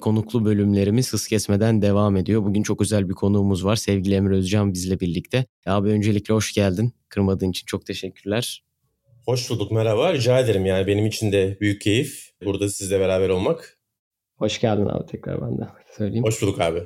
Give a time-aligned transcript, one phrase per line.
[0.00, 2.44] Konuklu bölümlerimiz hız kesmeden devam ediyor.
[2.44, 3.76] Bugün çok özel bir konuğumuz var.
[3.76, 5.46] Sevgili Emre Özcan bizle birlikte.
[5.66, 6.92] Abi öncelikle hoş geldin.
[7.08, 8.64] Kırmadığın için çok teşekkürler.
[9.26, 10.14] Hoş bulduk merhaba.
[10.14, 13.78] Rica ederim yani benim için de büyük keyif burada sizle beraber olmak.
[14.36, 16.24] Hoş geldin abi tekrar ben de söyleyeyim.
[16.24, 16.82] Hoş bulduk abi.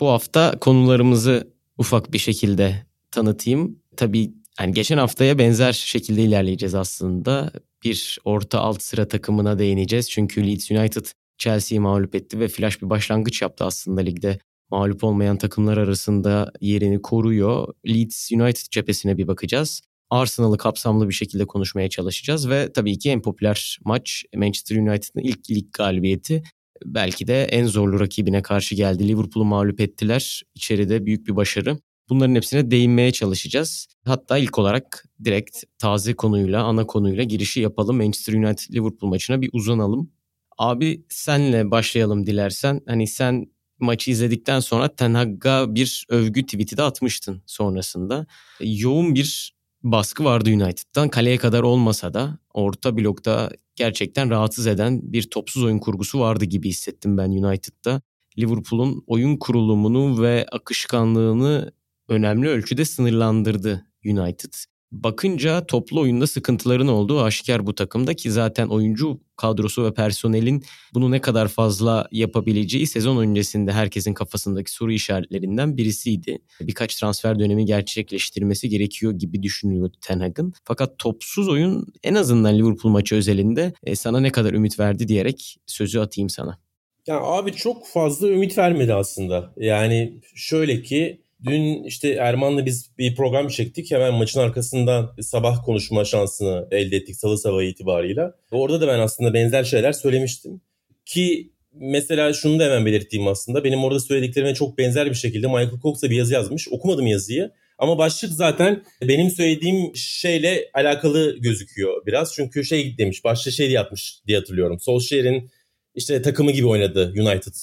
[0.00, 3.78] Bu hafta konularımızı ufak bir şekilde tanıtayım.
[3.96, 7.52] Tabii yani geçen haftaya benzer şekilde ilerleyeceğiz aslında.
[7.84, 10.10] Bir orta alt sıra takımına değineceğiz.
[10.10, 11.06] Çünkü Leeds United
[11.38, 14.38] Chelsea'yi mağlup etti ve flash bir başlangıç yaptı aslında ligde.
[14.70, 17.74] Mağlup olmayan takımlar arasında yerini koruyor.
[17.88, 19.80] Leeds United cephesine bir bakacağız.
[20.10, 25.50] Arsenal'ı kapsamlı bir şekilde konuşmaya çalışacağız ve tabii ki en popüler maç Manchester United'ın ilk
[25.50, 26.42] lig galibiyeti.
[26.84, 29.08] Belki de en zorlu rakibine karşı geldi.
[29.08, 30.42] Liverpool'u mağlup ettiler.
[30.54, 31.78] İçeride büyük bir başarı.
[32.08, 33.86] Bunların hepsine değinmeye çalışacağız.
[34.04, 37.96] Hatta ilk olarak direkt taze konuyla, ana konuyla girişi yapalım.
[37.96, 40.10] Manchester United Liverpool maçına bir uzanalım.
[40.58, 42.80] Abi senle başlayalım dilersen.
[42.86, 43.46] Hani sen
[43.78, 48.26] maçı izledikten sonra Ten Hag'a bir övgü tweet'i de atmıştın sonrasında.
[48.60, 51.08] Yoğun bir baskı vardı United'dan.
[51.08, 56.68] Kaleye kadar olmasa da orta blokta gerçekten rahatsız eden bir topsuz oyun kurgusu vardı gibi
[56.68, 58.02] hissettim ben United'da.
[58.38, 61.72] Liverpool'un oyun kurulumunu ve akışkanlığını
[62.08, 64.54] önemli ölçüde sınırlandırdı United.
[64.92, 70.64] Bakınca toplu oyunda sıkıntıların olduğu aşikar bu takımda ki zaten oyuncu kadrosu ve personelin
[70.94, 76.38] bunu ne kadar fazla yapabileceği sezon öncesinde herkesin kafasındaki soru işaretlerinden birisiydi.
[76.60, 80.52] Birkaç transfer dönemi gerçekleştirmesi gerekiyor gibi düşünüyordu Ten Hag'ın.
[80.64, 85.56] Fakat topsuz oyun en azından Liverpool maçı özelinde e, sana ne kadar ümit verdi diyerek
[85.66, 86.58] sözü atayım sana.
[87.06, 89.52] Ya abi çok fazla ümit vermedi aslında.
[89.56, 93.90] Yani şöyle ki Dün işte Erman'la biz bir program çektik.
[93.90, 98.34] Hemen maçın arkasından sabah konuşma şansını elde ettik salı sabahı itibarıyla.
[98.50, 100.60] Orada da ben aslında benzer şeyler söylemiştim.
[101.06, 103.64] Ki mesela şunu da hemen belirteyim aslında.
[103.64, 106.68] Benim orada söylediklerime çok benzer bir şekilde Michael Cox da bir yazı yazmış.
[106.68, 107.50] Okumadım yazıyı.
[107.78, 112.34] Ama başlık zaten benim söylediğim şeyle alakalı gözüküyor biraz.
[112.34, 114.80] Çünkü şey demiş, başta şey yapmış diye hatırlıyorum.
[114.80, 115.50] Solskjaer'in
[115.94, 117.54] işte takımı gibi oynadı United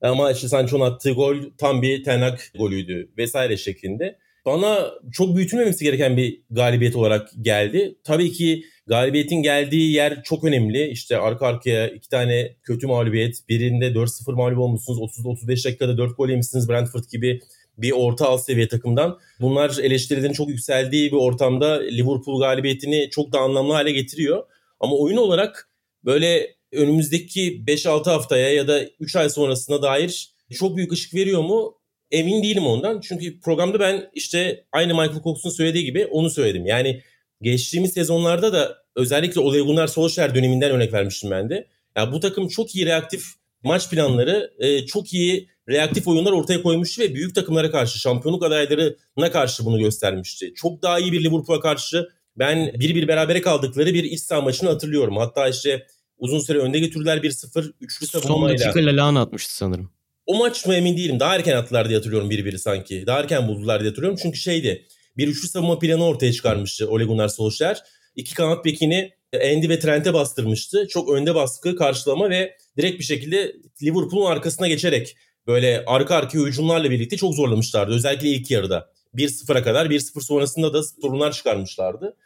[0.00, 4.18] ama işte Sancho'nun attığı gol tam bir tenak golüydü vesaire şeklinde.
[4.46, 7.98] Bana çok büyütülmemesi gereken bir galibiyet olarak geldi.
[8.04, 10.88] Tabii ki galibiyetin geldiği yer çok önemli.
[10.88, 13.48] İşte arka arkaya iki tane kötü mağlubiyet.
[13.48, 14.98] Birinde 4-0 mağlup olmuşsunuz.
[14.98, 17.40] 30-35 dakikada 4 gol yemişsiniz Brentford gibi
[17.78, 19.18] bir orta alt seviye takımdan.
[19.40, 24.42] Bunlar eleştirilerin çok yükseldiği bir ortamda Liverpool galibiyetini çok da anlamlı hale getiriyor.
[24.80, 25.70] Ama oyun olarak
[26.04, 31.78] böyle önümüzdeki 5-6 haftaya ya da 3 ay sonrasına dair çok büyük ışık veriyor mu?
[32.10, 33.00] Emin değilim ondan.
[33.00, 36.66] Çünkü programda ben işte aynı Michael Cox'un söylediği gibi onu söyledim.
[36.66, 37.02] Yani
[37.42, 41.66] geçtiğimiz sezonlarda da özellikle Ole Gunnar Solskjaer döneminden örnek vermiştim ben de.
[41.96, 43.24] Yani bu takım çok iyi reaktif
[43.62, 49.30] maç planları, e, çok iyi reaktif oyunlar ortaya koymuştu ve büyük takımlara karşı, şampiyonluk adaylarına
[49.32, 50.52] karşı bunu göstermişti.
[50.54, 55.16] Çok daha iyi bir Liverpool'a karşı ben bir bir berabere kaldıkları bir iç maçını hatırlıyorum.
[55.16, 55.86] Hatta işte
[56.18, 57.72] Uzun süre önde götürdüler 1-0.
[57.80, 58.58] Üçlü savunmayla.
[58.58, 59.90] Son dakika Lallana atmıştı sanırım.
[60.26, 61.20] O maç mı emin değilim.
[61.20, 63.04] Daha erken attılar diye hatırlıyorum biri sanki.
[63.06, 64.18] Daha erken buldular diye hatırlıyorum.
[64.22, 64.86] Çünkü şeydi.
[65.16, 67.82] Bir üçlü savunma planı ortaya çıkarmıştı Ole Gunnar Solskjaer.
[68.16, 70.88] İki kanat bekini Andy ve Trent'e bastırmıştı.
[70.88, 75.16] Çok önde baskı, karşılama ve direkt bir şekilde Liverpool'un arkasına geçerek
[75.46, 77.94] böyle arka arkaya hücumlarla birlikte çok zorlamışlardı.
[77.94, 78.90] Özellikle ilk yarıda.
[79.14, 82.16] 1-0'a kadar 1-0 sonrasında da sorunlar çıkarmışlardı.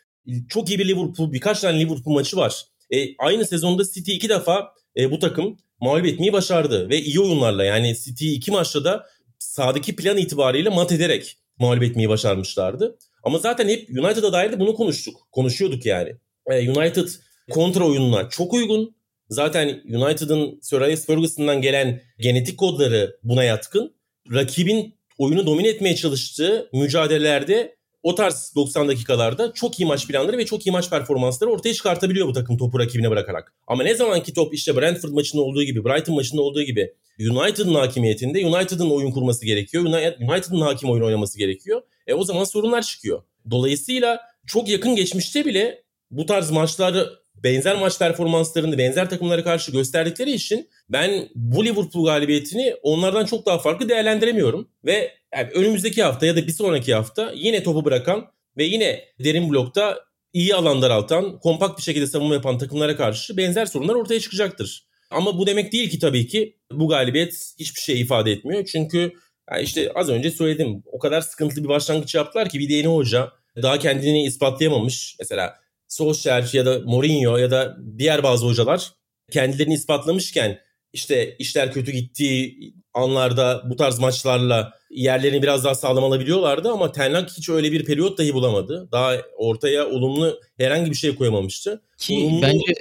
[0.49, 2.65] Çok iyi bir Liverpool, birkaç tane Liverpool maçı var.
[2.95, 6.89] E, aynı sezonda City iki defa e, bu takım mağlup etmeyi başardı.
[6.89, 9.07] Ve iyi oyunlarla yani City iki maçta da
[9.39, 12.99] sahadaki plan itibariyle mat ederek mağlup etmeyi başarmışlardı.
[13.23, 15.29] Ama zaten hep United'a dair de bunu konuştuk.
[15.33, 16.17] Konuşuyorduk yani.
[16.51, 17.09] E, United
[17.51, 18.97] kontra oyununa çok uygun.
[19.29, 23.95] Zaten United'ın Sir Alex Ferguson'dan gelen genetik kodları buna yatkın.
[24.35, 30.47] Rakibin oyunu domine etmeye çalıştığı mücadelelerde o tarz 90 dakikalarda çok iyi maç planları ve
[30.47, 33.55] çok iyi maç performansları ortaya çıkartabiliyor bu takım topu rakibine bırakarak.
[33.67, 38.47] Ama ne zamanki top işte Brentford maçında olduğu gibi, Brighton maçında olduğu gibi United'ın hakimiyetinde
[38.47, 39.85] United'ın oyun kurması gerekiyor.
[40.21, 41.83] United'ın hakim oyun oynaması gerekiyor.
[42.07, 43.23] E o zaman sorunlar çıkıyor.
[43.51, 50.33] Dolayısıyla çok yakın geçmişte bile bu tarz maçları benzer maç performanslarını benzer takımlara karşı gösterdikleri
[50.33, 54.69] için ben bu Liverpool galibiyetini onlardan çok daha farklı değerlendiremiyorum.
[54.85, 59.51] Ve Yani önümüzdeki hafta ya da bir sonraki hafta yine topu bırakan ve yine derin
[59.51, 59.99] blokta
[60.33, 64.87] iyi alan daraltan, kompakt bir şekilde savunma yapan takımlara karşı benzer sorunlar ortaya çıkacaktır.
[65.11, 68.65] Ama bu demek değil ki tabii ki bu galibiyet hiçbir şey ifade etmiyor.
[68.65, 69.13] Çünkü
[69.51, 72.87] yani işte az önce söyledim o kadar sıkıntılı bir başlangıç yaptılar ki bir de yeni
[72.87, 73.33] hoca
[73.63, 75.17] daha kendini ispatlayamamış.
[75.19, 75.55] Mesela
[75.89, 78.93] Solskjaer ya da Mourinho ya da diğer bazı hocalar
[79.33, 80.59] kendilerini ispatlamışken
[80.93, 87.15] işte işler kötü gittiği anlarda bu tarz maçlarla yerlerini biraz daha sağlam alabiliyorlardı ama Ten
[87.15, 88.89] Hag hiç öyle bir periyot dahi bulamadı.
[88.93, 91.83] Daha ortaya olumlu herhangi bir şey koyamamıştı.
[91.99, 92.43] Ki olumlu...
[92.43, 92.75] bence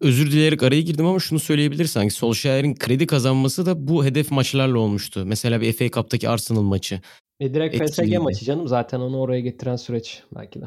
[0.00, 4.78] özür dileyerek araya girdim ama şunu söyleyebilir sanki Solskjaer'in kredi kazanması da bu hedef maçlarla
[4.78, 5.22] olmuştu.
[5.26, 7.00] Mesela bir FA Cup'taki Arsenal maçı.
[7.40, 10.64] E direkt PSG maçı canım zaten onu oraya getiren süreç belki de.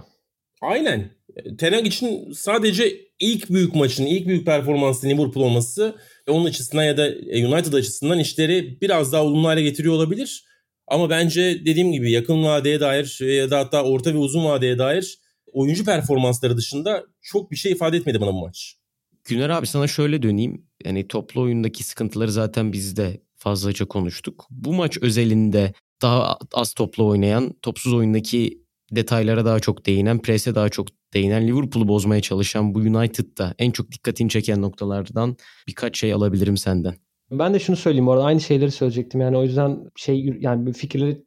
[0.61, 1.11] Aynen.
[1.57, 5.95] Ten Hag için sadece ilk büyük maçın, ilk büyük performansın Liverpool olması
[6.29, 7.07] onun açısından ya da
[7.47, 10.45] United açısından işleri biraz daha olumlu hale getiriyor olabilir.
[10.87, 15.19] Ama bence dediğim gibi yakın vadeye dair ya da hatta orta ve uzun vadeye dair
[15.55, 18.75] oyuncu performansları dışında çok bir şey ifade etmedi bana bu maç.
[19.23, 20.65] Güner abi sana şöyle döneyim.
[20.85, 24.47] Yani toplu oyundaki sıkıntıları zaten biz de fazlaca konuştuk.
[24.49, 30.69] Bu maç özelinde daha az toplu oynayan, topsuz oyundaki detaylara daha çok değinen, prese daha
[30.69, 35.37] çok değinen, Liverpool'u bozmaya çalışan bu United'da en çok dikkatini çeken noktalardan
[35.67, 36.95] birkaç şey alabilirim senden.
[37.31, 39.21] Ben de şunu söyleyeyim bu arada aynı şeyleri söyleyecektim.
[39.21, 41.23] Yani o yüzden şey yani fikirleri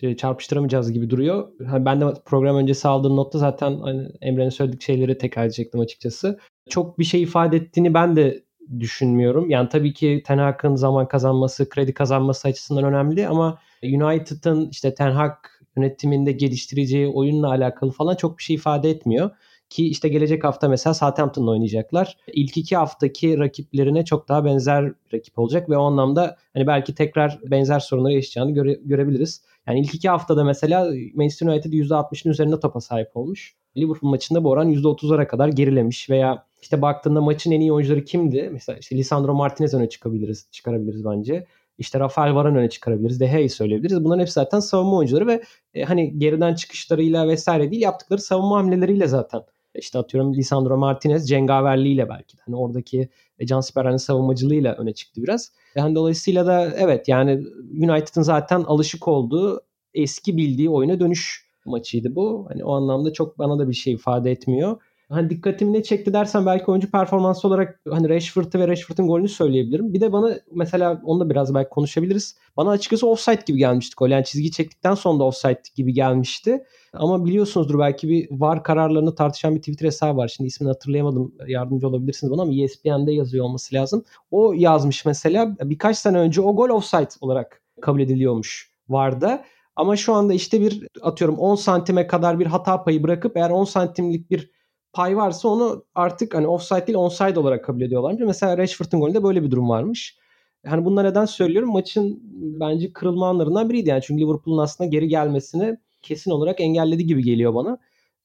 [0.00, 1.48] şey, çarpıştıramayacağız gibi duruyor.
[1.60, 6.38] Ben de program öncesi aldığım notta zaten hani Emre'nin söyledik şeyleri tekrar edecektim açıkçası.
[6.70, 8.44] Çok bir şey ifade ettiğini ben de
[8.80, 9.50] düşünmüyorum.
[9.50, 15.10] Yani tabii ki Ten Hag'ın zaman kazanması, kredi kazanması açısından önemli ama United'ın işte Ten
[15.10, 15.34] Hag
[15.76, 19.30] yönetiminde geliştireceği oyunla alakalı falan çok bir şey ifade etmiyor.
[19.70, 22.16] Ki işte gelecek hafta mesela Southampton'la oynayacaklar.
[22.32, 27.38] İlk iki haftaki rakiplerine çok daha benzer rakip olacak ve o anlamda hani belki tekrar
[27.50, 29.42] benzer sorunları yaşayacağını göre, görebiliriz.
[29.68, 33.54] Yani ilk iki haftada mesela Manchester United %60'ın üzerinde topa sahip olmuş.
[33.76, 38.48] Liverpool maçında bu oran %30'lara kadar gerilemiş veya işte baktığında maçın en iyi oyuncuları kimdi?
[38.52, 41.46] Mesela işte Lisandro Martinez öne çıkabiliriz, çıkarabiliriz bence.
[41.78, 43.20] İşte Rafael Varane öne çıkarabiliriz.
[43.20, 44.04] De Gea'yı söyleyebiliriz.
[44.04, 45.42] Bunların hepsi zaten savunma oyuncuları ve
[45.74, 49.42] e, hani geriden çıkışlarıyla vesaire değil yaptıkları savunma hamleleriyle zaten
[49.78, 52.38] işte atıyorum Lisandro Martinez cengaverliğiyle belki.
[52.46, 53.08] Hani oradaki
[53.38, 55.52] e, Can Sperra'nın savunmacılığıyla öne çıktı biraz.
[55.74, 59.60] Yani dolayısıyla da evet yani United'ın zaten alışık olduğu
[59.94, 62.46] eski bildiği oyuna dönüş maçıydı bu.
[62.48, 64.80] Hani o anlamda çok bana da bir şey ifade etmiyor.
[65.08, 69.94] Hani dikkatimi ne çekti dersen belki oyuncu performansı olarak hani Rashford'u ve Rashford'un golünü söyleyebilirim.
[69.94, 72.36] Bir de bana mesela onu da biraz belki konuşabiliriz.
[72.56, 74.08] Bana açıkçası offside gibi gelmişti gol.
[74.08, 76.64] Yani çizgi çektikten sonra da offside gibi gelmişti.
[76.92, 80.28] Ama biliyorsunuzdur belki bir var kararlarını tartışan bir Twitter hesabı var.
[80.28, 81.34] Şimdi ismini hatırlayamadım.
[81.46, 84.04] Yardımcı olabilirsiniz bana ama ESPN'de yazıyor olması lazım.
[84.30, 89.40] O yazmış mesela birkaç sene önce o gol offside olarak kabul ediliyormuş vardı.
[89.76, 93.64] Ama şu anda işte bir atıyorum 10 santime kadar bir hata payı bırakıp eğer 10
[93.64, 94.55] santimlik bir
[94.96, 98.16] pay varsa onu artık hani offside değil onside olarak kabul ediyorlar.
[98.20, 100.18] Mesela Rashford'un golünde böyle bir durum varmış.
[100.66, 101.72] Hani bunlar neden söylüyorum?
[101.72, 102.20] Maçın
[102.60, 103.88] bence kırılma anlarından biriydi.
[103.88, 107.78] Yani çünkü Liverpool'un aslında geri gelmesini kesin olarak engelledi gibi geliyor bana.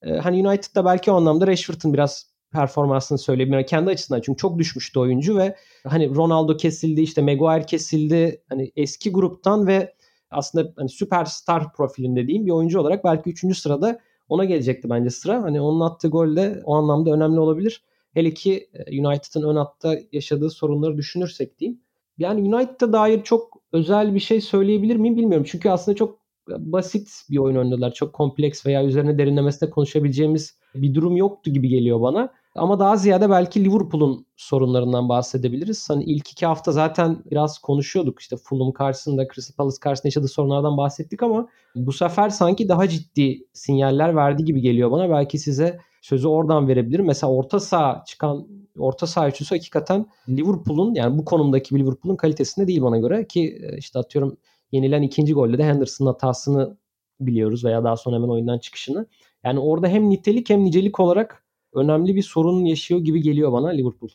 [0.04, 3.66] Ee, hani United'da belki o anlamda Rashford'un biraz performansını söyleyebilirim.
[3.66, 5.56] Kendi açısından çünkü çok düşmüştü oyuncu ve
[5.88, 8.44] hani Ronaldo kesildi, işte Maguire kesildi.
[8.50, 9.94] Hani eski gruptan ve
[10.32, 13.58] aslında hani süperstar profilinde diyeyim bir oyuncu olarak belki 3.
[13.58, 14.00] sırada
[14.32, 15.44] ona gelecekti bence sıra.
[15.44, 17.84] Hani onun attığı gol de o anlamda önemli olabilir.
[18.14, 21.82] Hele ki e, United'ın ön hatta yaşadığı sorunları düşünürsek diyeyim.
[22.18, 25.48] Yani United'a dair çok özel bir şey söyleyebilir miyim bilmiyorum.
[25.50, 27.94] Çünkü aslında çok basit bir oyun oynadılar.
[27.94, 32.34] Çok kompleks veya üzerine derinlemesine konuşabileceğimiz bir durum yoktu gibi geliyor bana.
[32.56, 35.90] Ama daha ziyade belki Liverpool'un sorunlarından bahsedebiliriz.
[35.90, 38.20] Hani ilk iki hafta zaten biraz konuşuyorduk.
[38.20, 43.48] İşte Fulham karşısında, Crystal Palace karşısında yaşadığı sorunlardan bahsettik ama bu sefer sanki daha ciddi
[43.54, 45.10] sinyaller verdi gibi geliyor bana.
[45.10, 47.06] Belki size sözü oradan verebilirim.
[47.06, 48.48] Mesela orta saha çıkan
[48.80, 53.78] orta saha üçlüsü hakikaten Liverpool'un yani bu konumdaki Liverpool'un kalitesinde değil bana göre ki e,
[53.78, 54.38] işte atıyorum
[54.72, 56.78] yenilen ikinci golde de Henderson'ın hatasını
[57.20, 59.06] biliyoruz veya daha sonra hemen oyundan çıkışını.
[59.44, 61.44] Yani orada hem nitelik hem nicelik olarak
[61.74, 64.10] önemli bir sorun yaşıyor gibi geliyor bana Liverpool.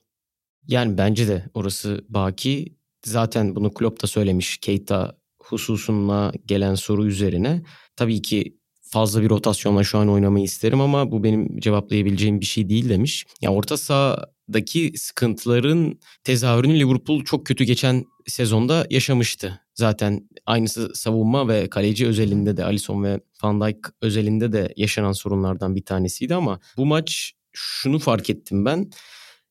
[0.68, 2.76] Yani bence de orası baki.
[3.04, 7.62] Zaten bunu Klopp da söylemiş Keita hususuna gelen soru üzerine.
[7.96, 12.68] Tabii ki fazla bir rotasyonla şu an oynamayı isterim ama bu benim cevaplayabileceğim bir şey
[12.68, 13.24] değil demiş.
[13.26, 19.60] Ya yani orta sahadaki sıkıntıların tezahürünü Liverpool çok kötü geçen sezonda yaşamıştı.
[19.74, 25.74] Zaten aynısı savunma ve kaleci özelinde de Alisson ve Van Dijk özelinde de yaşanan sorunlardan
[25.76, 28.90] bir tanesiydi ama bu maç şunu fark ettim ben.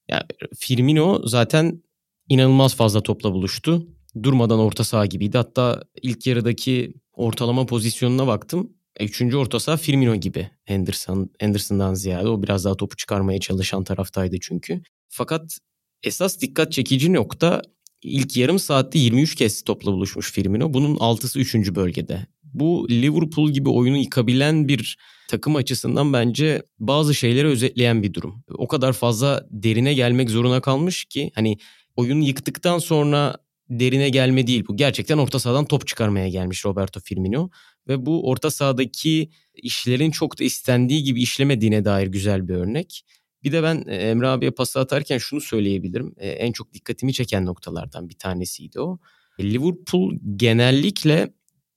[0.10, 0.24] Yani
[0.60, 1.84] Firmino zaten
[2.30, 3.88] inanılmaz fazla topla buluştu.
[4.24, 5.38] durmadan orta saha gibiydi.
[5.38, 8.74] Hatta ilk yarıdaki ortalama pozisyonuna baktım.
[8.98, 12.28] E, üçüncü orta saha Firmino gibi Henderson, Henderson'dan ziyade.
[12.28, 14.82] O biraz daha topu çıkarmaya çalışan taraftaydı çünkü.
[15.10, 15.58] Fakat
[16.04, 17.62] esas dikkat çekici nokta
[18.02, 20.74] ilk yarım saatte 23 kez topla buluşmuş Firmino.
[20.74, 21.56] Bunun 6'sı 3.
[21.56, 22.28] bölgede.
[22.44, 28.44] Bu Liverpool gibi oyunu yıkabilen bir takım açısından bence bazı şeyleri özetleyen bir durum.
[28.50, 31.58] O kadar fazla derine gelmek zorunda kalmış ki hani
[31.96, 33.38] oyunu yıktıktan sonra
[33.70, 34.78] derine gelme değil bu.
[34.78, 37.50] Gerçekten orta sahadan top çıkarmaya gelmiş Roberto Firmino
[37.88, 43.06] ve bu orta sahadaki işlerin çok da istendiği gibi işlemediğine dair güzel bir örnek.
[43.44, 46.14] Bir de ben e, Emre abiye pas atarken şunu söyleyebilirim.
[46.18, 49.00] E, en çok dikkatimi çeken noktalardan bir tanesiydi o.
[49.40, 51.34] Liverpool genellikle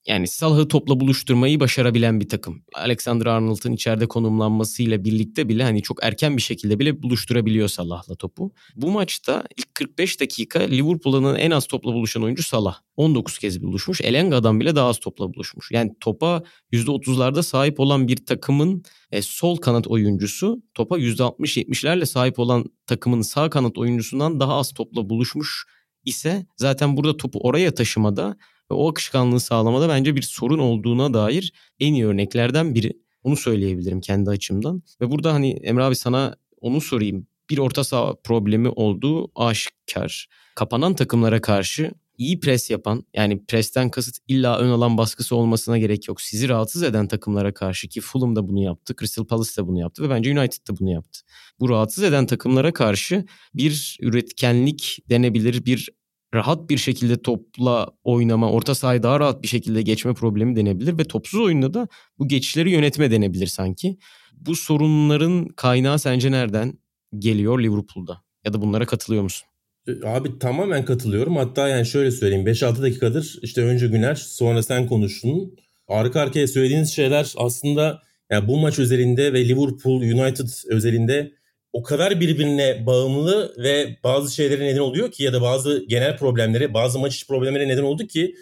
[0.08, 2.62] yani Salah'ı topla buluşturmayı başarabilen bir takım.
[2.74, 8.52] Alexander Arnold'un içeride konumlanmasıyla birlikte bile hani çok erken bir şekilde bile buluşturabiliyor Salah'la topu.
[8.76, 12.78] Bu maçta ilk 45 dakika Liverpool'un en az topla buluşan oyuncu Salah.
[12.96, 14.00] 19 kez buluşmuş.
[14.00, 15.70] Elenga'dan bile daha az topla buluşmuş.
[15.70, 22.64] Yani topa %30'larda sahip olan bir takımın e, sol kanat oyuncusu topa %60-70'lerle sahip olan
[22.86, 25.66] takımın sağ kanat oyuncusundan daha az topla buluşmuş
[26.04, 28.36] ise zaten burada topu oraya taşımada
[28.74, 32.92] o akışkanlığı sağlamada bence bir sorun olduğuna dair en iyi örneklerden biri.
[33.22, 34.82] Onu söyleyebilirim kendi açımdan.
[35.00, 37.26] Ve burada hani Emre abi sana onu sorayım.
[37.50, 40.28] Bir orta saha problemi olduğu aşikar.
[40.54, 46.08] Kapanan takımlara karşı iyi pres yapan yani presten kasıt illa ön alan baskısı olmasına gerek
[46.08, 46.20] yok.
[46.20, 50.02] Sizi rahatsız eden takımlara karşı ki Fulham da bunu yaptı, Crystal Palace da bunu yaptı
[50.02, 51.20] ve bence United da bunu yaptı.
[51.60, 55.88] Bu rahatsız eden takımlara karşı bir üretkenlik denebilir, bir
[56.34, 61.04] rahat bir şekilde topla oynama, orta sahayı daha rahat bir şekilde geçme problemi denebilir ve
[61.04, 63.98] topsuz oyunda da bu geçişleri yönetme denebilir sanki.
[64.32, 66.78] Bu sorunların kaynağı sence nereden
[67.18, 68.22] geliyor Liverpool'da?
[68.44, 69.48] Ya da bunlara katılıyor musun?
[69.88, 71.36] E, abi tamamen katılıyorum.
[71.36, 75.56] Hatta yani şöyle söyleyeyim 5-6 dakikadır işte önce Güner sonra sen konuştun.
[75.88, 81.32] Arka arkaya söylediğiniz şeyler aslında yani bu maç özelinde ve Liverpool United özelinde
[81.72, 86.74] o kadar birbirine bağımlı ve bazı şeylere neden oluyor ki ya da bazı genel problemlere,
[86.74, 88.34] bazı maç içi problemlere neden oldu ki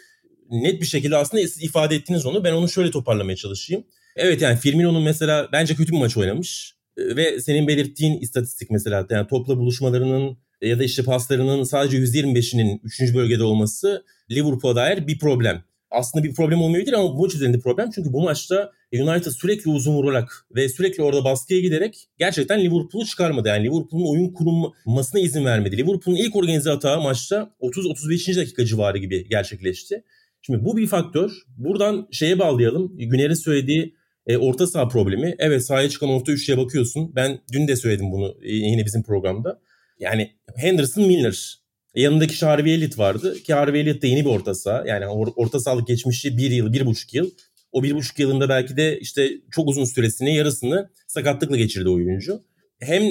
[0.50, 2.45] net bir şekilde aslında siz ifade ettiniz onu.
[2.45, 3.85] Ben onu şöyle toparlamaya çalışayım.
[4.16, 6.76] Evet yani Firmino'nun mesela bence kötü bir maç oynamış.
[6.99, 13.14] Ve senin belirttiğin istatistik mesela yani topla buluşmalarının ya da işte paslarının sadece %25'inin 3.
[13.14, 15.64] bölgede olması Liverpool'a dair bir problem
[15.97, 17.91] aslında bir problem olmayabilir ama bu maç üzerinde problem.
[17.95, 23.49] Çünkü bu maçta United sürekli uzun vurarak ve sürekli orada baskıya giderek gerçekten Liverpool'u çıkarmadı.
[23.49, 25.76] Yani Liverpool'un oyun kurulmasına izin vermedi.
[25.76, 28.37] Liverpool'un ilk organize hata maçta 30-35.
[28.37, 30.05] dakika civarı gibi gerçekleşti.
[30.43, 31.31] Şimdi bu bir faktör.
[31.57, 32.99] Buradan şeye bağlayalım.
[32.99, 33.95] Güner'in söylediği
[34.26, 35.35] e, orta saha problemi.
[35.38, 37.12] Evet sahaya çıkan orta üçlüye bakıyorsun.
[37.15, 39.61] Ben dün de söyledim bunu e, yine bizim programda.
[39.99, 41.65] Yani Henderson Milner
[41.97, 44.85] e, yanındaki Harvey Elliott vardı ki Harvey Elliott da yeni bir orta saha.
[44.87, 47.31] Yani or- orta sahalık geçmişi bir yıl, bir buçuk yıl.
[47.73, 52.43] O bir buçuk yılında belki de işte çok uzun süresini, yarısını sakatlıkla geçirdi oyuncu.
[52.81, 53.03] Hem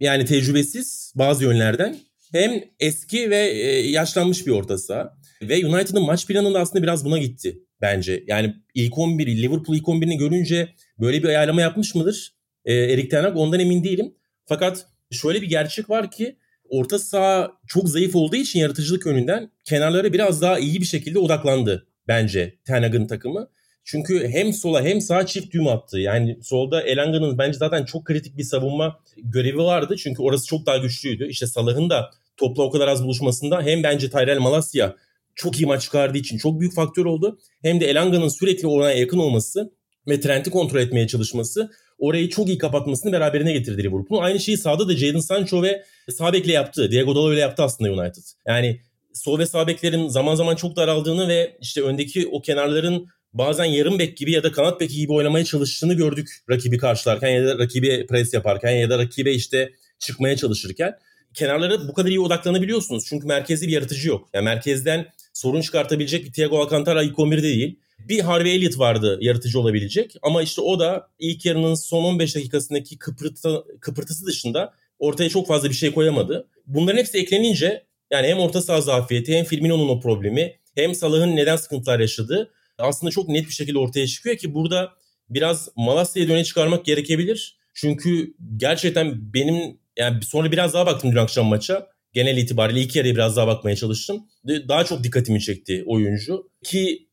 [0.00, 1.96] yani tecrübesiz bazı yönlerden
[2.32, 5.16] hem eski ve e, yaşlanmış bir orta saha.
[5.42, 8.24] Ve United'ın maç planında aslında biraz buna gitti bence.
[8.26, 10.68] Yani ilk 11, Liverpool ilk 11'ini görünce
[11.00, 12.34] böyle bir ayarlama yapmış mıdır?
[12.64, 14.14] E, Erik Ten Hag ondan emin değilim.
[14.46, 16.36] Fakat şöyle bir gerçek var ki
[16.70, 21.86] orta saha çok zayıf olduğu için yaratıcılık önünden kenarlara biraz daha iyi bir şekilde odaklandı
[22.08, 23.48] bence Ten Hag'ın takımı.
[23.84, 25.98] Çünkü hem sola hem sağa çift düğüm attı.
[25.98, 29.96] Yani solda Elanga'nın bence zaten çok kritik bir savunma görevi vardı.
[29.98, 31.28] Çünkü orası çok daha güçlüydü.
[31.28, 34.96] İşte Salah'ın da topla o kadar az buluşmasında hem bence Tyrell Malasya
[35.34, 37.38] çok iyi maç çıkardığı için çok büyük faktör oldu.
[37.62, 39.72] Hem de Elanga'nın sürekli oraya yakın olması
[40.08, 44.22] ve Trent'i kontrol etmeye çalışması orayı çok iyi kapatmasını beraberine getirdi Liverpool.
[44.22, 46.90] Aynı şeyi sağda da Jadon Sancho ve sağ yaptı.
[46.90, 48.22] Diego Dalot öyle yaptı aslında United.
[48.46, 48.80] Yani
[49.14, 49.66] sol ve sağ
[50.08, 54.52] zaman zaman çok daraldığını ve işte öndeki o kenarların bazen yarım bek gibi ya da
[54.52, 58.98] kanat beki gibi oynamaya çalıştığını gördük rakibi karşılarken ya da rakibi pres yaparken ya da
[58.98, 60.98] rakibe işte çıkmaya çalışırken.
[61.34, 63.04] Kenarlara bu kadar iyi odaklanabiliyorsunuz.
[63.06, 64.28] Çünkü merkezde bir yaratıcı yok.
[64.34, 67.78] Yani merkezden sorun çıkartabilecek bir Thiago Alcantara ilk 11'de değil.
[67.98, 72.98] Bir Harvey Elliott vardı yaratıcı olabilecek ama işte o da ilk yarının son 15 dakikasındaki
[72.98, 76.48] kıpırtı, kıpırtısı dışında ortaya çok fazla bir şey koyamadı.
[76.66, 81.56] Bunların hepsi eklenince yani hem orta saha zafiyeti hem Firmino'nun o problemi hem Salah'ın neden
[81.56, 84.92] sıkıntılar yaşadığı aslında çok net bir şekilde ortaya çıkıyor ki burada
[85.30, 87.58] biraz Malasya'ya döne çıkarmak gerekebilir.
[87.74, 91.88] Çünkü gerçekten benim yani sonra biraz daha baktım dün akşam maça.
[92.12, 94.26] Genel itibariyle ilk yarıya biraz daha bakmaya çalıştım.
[94.46, 96.50] Daha çok dikkatimi çekti oyuncu.
[96.64, 97.05] Ki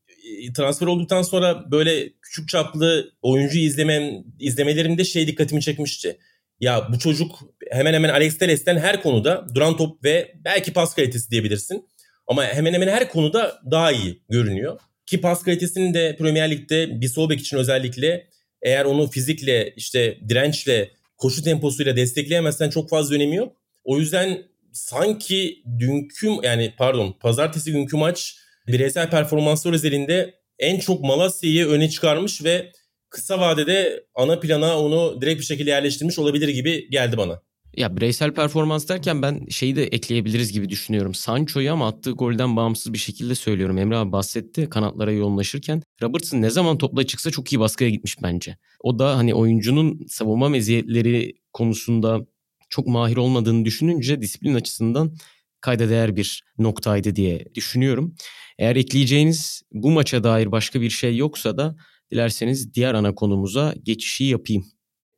[0.56, 6.18] transfer olduktan sonra böyle küçük çaplı oyuncu izlemem izlemelerimde şey dikkatimi çekmişti.
[6.60, 7.38] Ya bu çocuk
[7.70, 11.88] hemen hemen Alex Teles'ten her konuda duran top ve belki pas kalitesi diyebilirsin.
[12.26, 14.80] Ama hemen hemen her konuda daha iyi görünüyor.
[15.06, 18.26] Ki pas kalitesini de Premier Lig'de bir sol bek için özellikle
[18.62, 23.56] eğer onu fizikle işte dirençle koşu temposuyla destekleyemezsen çok fazla önemi yok.
[23.84, 28.36] O yüzden sanki dünkü yani pardon pazartesi günkü maç
[28.68, 32.72] bireysel performanslar özelinde en çok Malasya'yı öne çıkarmış ve
[33.10, 37.40] kısa vadede ana plana onu direkt bir şekilde yerleştirmiş olabilir gibi geldi bana.
[37.76, 41.14] Ya bireysel performans derken ben şeyi de ekleyebiliriz gibi düşünüyorum.
[41.14, 43.78] Sancho'yu ama attığı golden bağımsız bir şekilde söylüyorum.
[43.78, 45.82] Emre abi bahsetti kanatlara yoğunlaşırken.
[46.02, 48.56] Robertson ne zaman topla çıksa çok iyi baskıya gitmiş bence.
[48.80, 52.20] O da hani oyuncunun savunma meziyetleri konusunda
[52.68, 55.16] çok mahir olmadığını düşününce disiplin açısından
[55.60, 58.14] kayda değer bir noktaydı diye düşünüyorum.
[58.58, 61.76] Eğer ekleyeceğiniz bu maça dair başka bir şey yoksa da
[62.10, 64.64] dilerseniz diğer ana konumuza geçişi yapayım.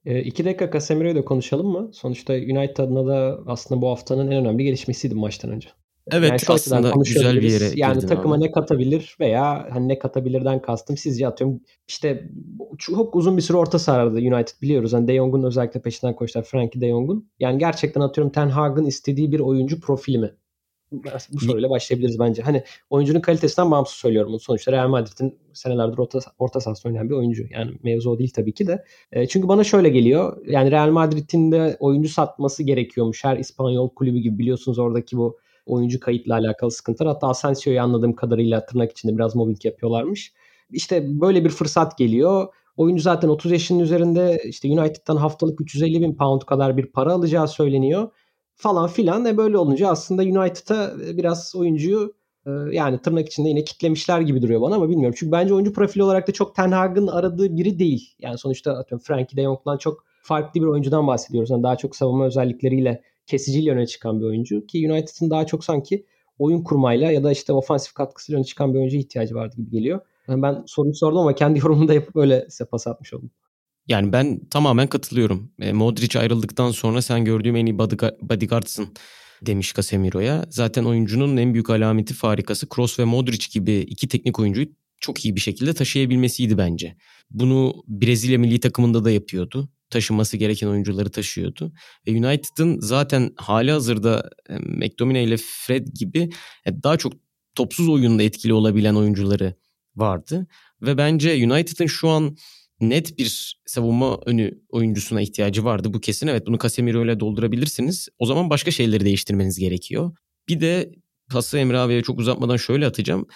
[0.04, 1.90] E, iki dakika Casemiro'yu da konuşalım mı?
[1.92, 5.68] Sonuçta United adına da aslında bu haftanın en önemli gelişmesiydi maçtan önce.
[6.10, 8.44] Evet yani aslında güzel bir yere Yani takıma abi.
[8.44, 12.30] ne katabilir veya hani ne katabilirden kastım sizce atıyorum işte
[12.78, 14.92] çok uzun bir süre orta sahada United biliyoruz.
[14.92, 17.30] Hani De Jong'un özellikle peşinden koştular Frankie De Jong'un.
[17.38, 20.30] Yani gerçekten atıyorum Ten Hag'ın istediği bir oyuncu profili mi?
[20.92, 22.42] Bu soruyla başlayabiliriz bence.
[22.42, 24.30] Hani oyuncunun kalitesinden bağımsız söylüyorum.
[24.32, 24.40] Bunu.
[24.40, 27.44] Sonuçta Real Madrid'in senelerdir orta, orta sahası oynayan bir oyuncu.
[27.50, 28.84] Yani mevzu o değil tabii ki de.
[29.12, 30.46] E, çünkü bana şöyle geliyor.
[30.46, 33.24] Yani Real Madrid'in de oyuncu satması gerekiyormuş.
[33.24, 37.12] Her İspanyol kulübü gibi biliyorsunuz oradaki bu oyuncu kayıtla alakalı sıkıntılar.
[37.12, 40.32] Hatta Asensio'yu anladığım kadarıyla tırnak içinde biraz mobbing yapıyorlarmış.
[40.70, 42.46] İşte böyle bir fırsat geliyor.
[42.76, 47.48] Oyuncu zaten 30 yaşının üzerinde işte United'dan haftalık 350 bin pound kadar bir para alacağı
[47.48, 48.08] söyleniyor
[48.56, 49.24] falan filan.
[49.24, 52.14] E böyle olunca aslında United'a biraz oyuncuyu
[52.46, 55.16] e, yani tırnak içinde yine kitlemişler gibi duruyor bana ama bilmiyorum.
[55.18, 58.14] Çünkü bence oyuncu profili olarak da çok Ten Hag'ın aradığı biri değil.
[58.18, 61.50] Yani sonuçta atıyorum Frankie de Jong'dan çok farklı bir oyuncudan bahsediyoruz.
[61.50, 64.66] Yani daha çok savunma özellikleriyle kesiciliği öne çıkan bir oyuncu.
[64.66, 66.06] Ki United'ın daha çok sanki
[66.38, 70.00] oyun kurmayla ya da işte ofansif katkısıyla öne çıkan bir oyuncuya ihtiyacı vardı gibi geliyor.
[70.28, 73.30] Yani ben soruyu sordum ama kendi yorumumu da yapıp öyle size pas atmış oldum.
[73.88, 75.52] Yani ben tamamen katılıyorum.
[75.60, 78.94] E, Modric ayrıldıktan sonra sen gördüğüm en iyi bodyguardsın
[79.42, 80.46] demiş Casemiro'ya.
[80.50, 84.66] Zaten oyuncunun en büyük alameti farikası Kroos ve Modric gibi iki teknik oyuncuyu
[85.00, 86.96] çok iyi bir şekilde taşıyabilmesiydi bence.
[87.30, 89.68] Bunu Brezilya milli takımında da yapıyordu.
[89.90, 91.72] Taşınması gereken oyuncuları taşıyordu.
[92.06, 96.30] Ve United'ın zaten hali hazırda e, McTominay ile Fred gibi
[96.66, 97.12] e, daha çok
[97.54, 99.54] topsuz oyunda etkili olabilen oyuncuları
[99.96, 100.46] vardı.
[100.82, 102.36] Ve bence United'ın şu an
[102.80, 105.94] net bir savunma önü oyuncusuna ihtiyacı vardı.
[105.94, 108.08] Bu kesin evet bunu Casemiro ile doldurabilirsiniz.
[108.18, 110.12] O zaman başka şeyleri değiştirmeniz gerekiyor.
[110.48, 110.90] Bir de
[111.30, 113.26] pası Emre abiye çok uzatmadan şöyle atacağım.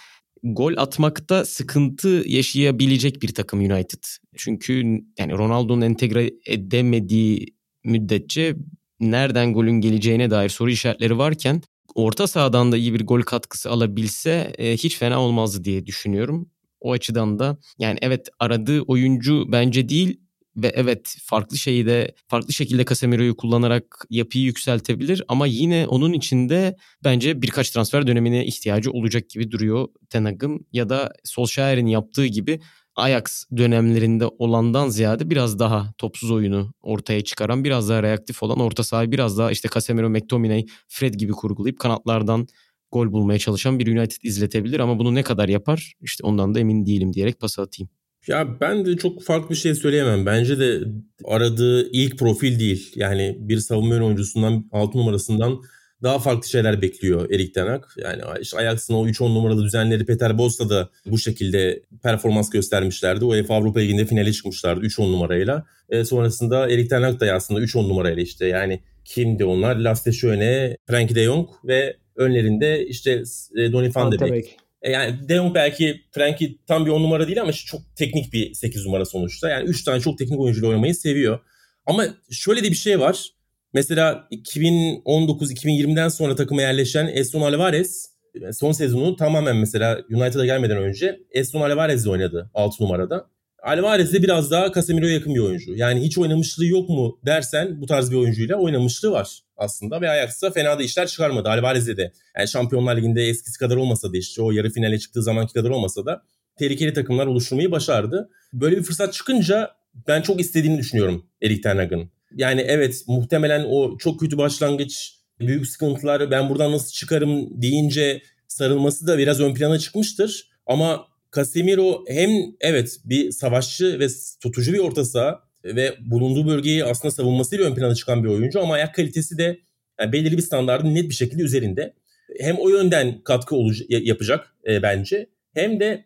[0.42, 4.04] Gol atmakta sıkıntı yaşayabilecek bir takım United.
[4.36, 7.46] Çünkü yani Ronaldo'nun entegre edemediği
[7.84, 8.56] müddetçe
[9.00, 11.62] nereden golün geleceğine dair soru işaretleri varken
[11.94, 16.50] orta sahadan da iyi bir gol katkısı alabilse e, hiç fena olmazdı diye düşünüyorum.
[16.80, 20.20] O açıdan da yani evet aradığı oyuncu bence değil
[20.56, 26.76] ve evet farklı şeyi de farklı şekilde Casemiro'yu kullanarak yapıyı yükseltebilir ama yine onun içinde
[27.04, 32.60] bence birkaç transfer dönemine ihtiyacı olacak gibi duruyor Tenag'ın ya da Solskjaer'in yaptığı gibi
[32.96, 38.84] Ajax dönemlerinde olandan ziyade biraz daha topsuz oyunu ortaya çıkaran, biraz daha reaktif olan orta
[38.84, 42.46] sahayı biraz daha işte Casemiro, McTominay, Fred gibi kurgulayıp kanatlardan
[42.92, 46.86] gol bulmaya çalışan bir United izletebilir ama bunu ne kadar yapar işte ondan da emin
[46.86, 47.90] değilim diyerek pas atayım.
[48.26, 50.26] Ya ben de çok farklı bir şey söyleyemem.
[50.26, 50.80] Bence de
[51.24, 52.92] aradığı ilk profil değil.
[52.96, 55.60] Yani bir savunma oyuncusundan 6 numarasından
[56.02, 57.84] daha farklı şeyler bekliyor Erik Ten Hag.
[57.96, 63.24] Yani işte Ajax'ın o 3-10 numaralı düzenleri Peter Bos'ta da bu şekilde performans göstermişlerdi.
[63.24, 65.66] UEFA Avrupa Ligi'nde finale çıkmışlardı 3-10 numarayla.
[65.88, 69.76] E, sonrasında Erik Ten Hag da aslında 3-10 numarayla işte yani kimdi onlar?
[69.76, 73.22] Lasse Schöne, Frankie de Jong ve önlerinde işte
[73.56, 74.56] e, Donny van de Beek.
[74.82, 78.54] E, yani De Jong belki Frankie tam bir 10 numara değil ama çok teknik bir
[78.54, 79.48] 8 numara sonuçta.
[79.48, 81.38] Yani 3 tane çok teknik oyuncuyla oynamayı seviyor.
[81.86, 83.28] Ama şöyle de bir şey var.
[83.74, 91.20] Mesela 2019-2020'den sonra takıma yerleşen Eston Alvarez e, son sezonu tamamen mesela United'a gelmeden önce
[91.30, 93.26] Eston Alvarez'le oynadı 6 numarada.
[93.62, 95.74] Alvarez de biraz daha Casemiro'ya yakın bir oyuncu.
[95.74, 100.00] Yani hiç oynamışlığı yok mu dersen bu tarz bir oyuncuyla oynamışlığı var aslında.
[100.00, 101.48] Ve Ajax'ta fena da işler çıkarmadı.
[101.48, 105.52] Alvarez'de de yani Şampiyonlar Ligi'nde eskisi kadar olmasa da işte o yarı finale çıktığı zamanki
[105.52, 106.22] kadar olmasa da
[106.58, 108.30] tehlikeli takımlar oluşturmayı başardı.
[108.52, 109.70] Böyle bir fırsat çıkınca
[110.08, 112.10] ben çok istediğini düşünüyorum Erik Ten Hag'ın.
[112.34, 119.06] Yani evet muhtemelen o çok kötü başlangıç, büyük sıkıntılar ben buradan nasıl çıkarım deyince sarılması
[119.06, 120.50] da biraz ön plana çıkmıştır.
[120.66, 124.06] Ama Casemiro hem evet bir savaşçı ve
[124.40, 128.74] tutucu bir orta saha ve bulunduğu bölgeyi aslında savunmasıyla ön plana çıkan bir oyuncu ama
[128.74, 129.60] ayak kalitesi de
[130.00, 131.94] yani belirli bir standartın net bir şekilde üzerinde.
[132.40, 135.26] hem o yönden katkı olacak, yapacak e, bence.
[135.54, 136.04] Hem de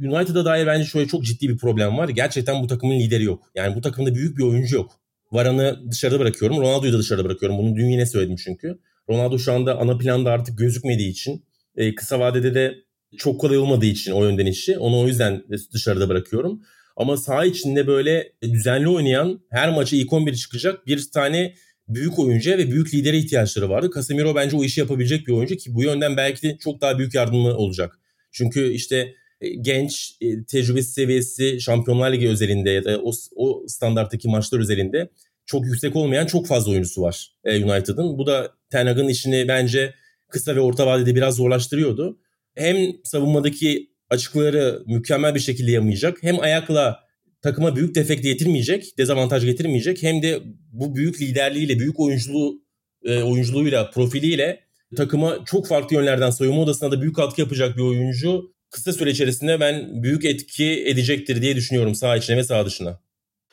[0.00, 2.08] United'a dair bence şöyle çok ciddi bir problem var.
[2.08, 3.50] Gerçekten bu takımın lideri yok.
[3.54, 5.00] Yani bu takımda büyük bir oyuncu yok.
[5.32, 6.60] Varan'ı dışarıda bırakıyorum.
[6.60, 7.58] Ronaldo'yu da dışarıda bırakıyorum.
[7.58, 8.78] Bunu dün yine söyledim çünkü.
[9.10, 11.44] Ronaldo şu anda ana planda artık gözükmediği için
[11.76, 12.74] e, kısa vadede de
[13.16, 14.78] çok kolay olmadığı için o yönden işi.
[14.78, 16.62] Onu o yüzden dışarıda bırakıyorum.
[16.96, 21.54] Ama saha içinde böyle düzenli oynayan her maça ilk 11 çıkacak bir tane
[21.88, 23.90] büyük oyuncuya ve büyük lidere ihtiyaçları vardı.
[23.94, 27.14] Casemiro bence o işi yapabilecek bir oyuncu ki bu yönden belki de çok daha büyük
[27.14, 27.98] yardımı olacak.
[28.32, 34.28] Çünkü işte e, genç, e, tecrübesi seviyesi Şampiyonlar Ligi özelinde ya da o, o standarttaki
[34.28, 35.10] maçlar özelinde
[35.46, 38.18] çok yüksek olmayan çok fazla oyuncusu var e, United'ın.
[38.18, 39.94] Bu da Ten Hag'ın işini bence
[40.28, 42.18] kısa ve orta vadede biraz zorlaştırıyordu.
[42.54, 47.00] Hem savunmadaki açıkları mükemmel bir şekilde yamayacak hem ayakla
[47.42, 50.40] takıma büyük defekt getirmeyecek, dezavantaj getirmeyecek hem de
[50.72, 52.62] bu büyük liderliğiyle, büyük oyunculuğu
[53.06, 54.60] oyunculuğuyla, profiliyle
[54.96, 59.60] takıma çok farklı yönlerden soyunma odasına da büyük katkı yapacak bir oyuncu kısa süre içerisinde
[59.60, 63.00] ben büyük etki edecektir diye düşünüyorum sağ içine ve sağ dışına.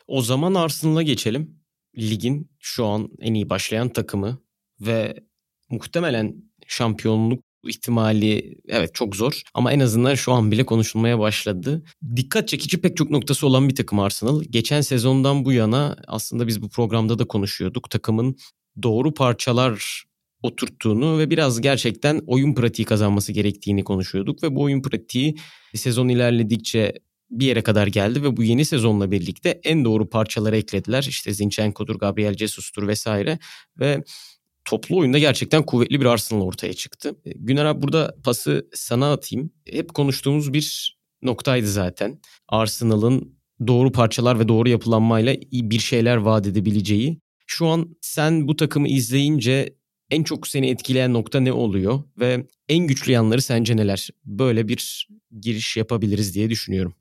[0.08, 1.60] O zaman Arsenal'a geçelim.
[1.98, 4.42] Ligin şu an en iyi başlayan takımı
[4.82, 5.16] ve
[5.70, 6.36] muhtemelen
[6.68, 11.84] şampiyonluk ihtimali evet çok zor ama en azından şu an bile konuşulmaya başladı.
[12.16, 14.44] Dikkat çekici pek çok noktası olan bir takım Arsenal.
[14.50, 17.90] Geçen sezondan bu yana aslında biz bu programda da konuşuyorduk.
[17.90, 18.36] Takımın
[18.84, 20.04] doğru parçalar
[20.44, 25.36] oturttuğunu ve biraz gerçekten oyun pratiği kazanması gerektiğini konuşuyorduk ve bu oyun pratiği
[25.76, 26.94] sezon ilerledikçe
[27.30, 31.06] bir yere kadar geldi ve bu yeni sezonla birlikte en doğru parçaları eklediler.
[31.10, 33.40] İşte Zinchenko'dur, Gabriel Jesus'tur vesaire
[33.80, 34.04] ve
[34.66, 37.16] toplu oyunda gerçekten kuvvetli bir Arsenal ortaya çıktı.
[37.26, 39.52] E, Güner abi burada pası sana atayım.
[39.72, 42.20] Hep konuştuğumuz bir noktaydı zaten.
[42.48, 47.20] Arsenal'ın doğru parçalar ve doğru yapılanmayla bir şeyler vaat edebileceği.
[47.48, 49.76] Şu an sen bu takımı izleyince
[50.12, 54.10] en çok seni etkileyen nokta ne oluyor ve en güçlü yanları sence neler?
[54.26, 55.08] Böyle bir
[55.42, 56.94] giriş yapabiliriz diye düşünüyorum.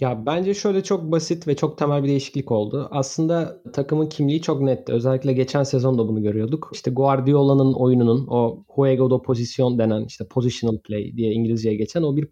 [0.00, 2.88] Ya bence şöyle çok basit ve çok temel bir değişiklik oldu.
[2.90, 4.92] Aslında takımın kimliği çok netti.
[4.92, 6.70] Özellikle geçen sezon da bunu görüyorduk.
[6.72, 12.16] İşte Guardiola'nın oyununun o juego de pozisyon denen işte positional play diye İngilizceye geçen o
[12.16, 12.28] bir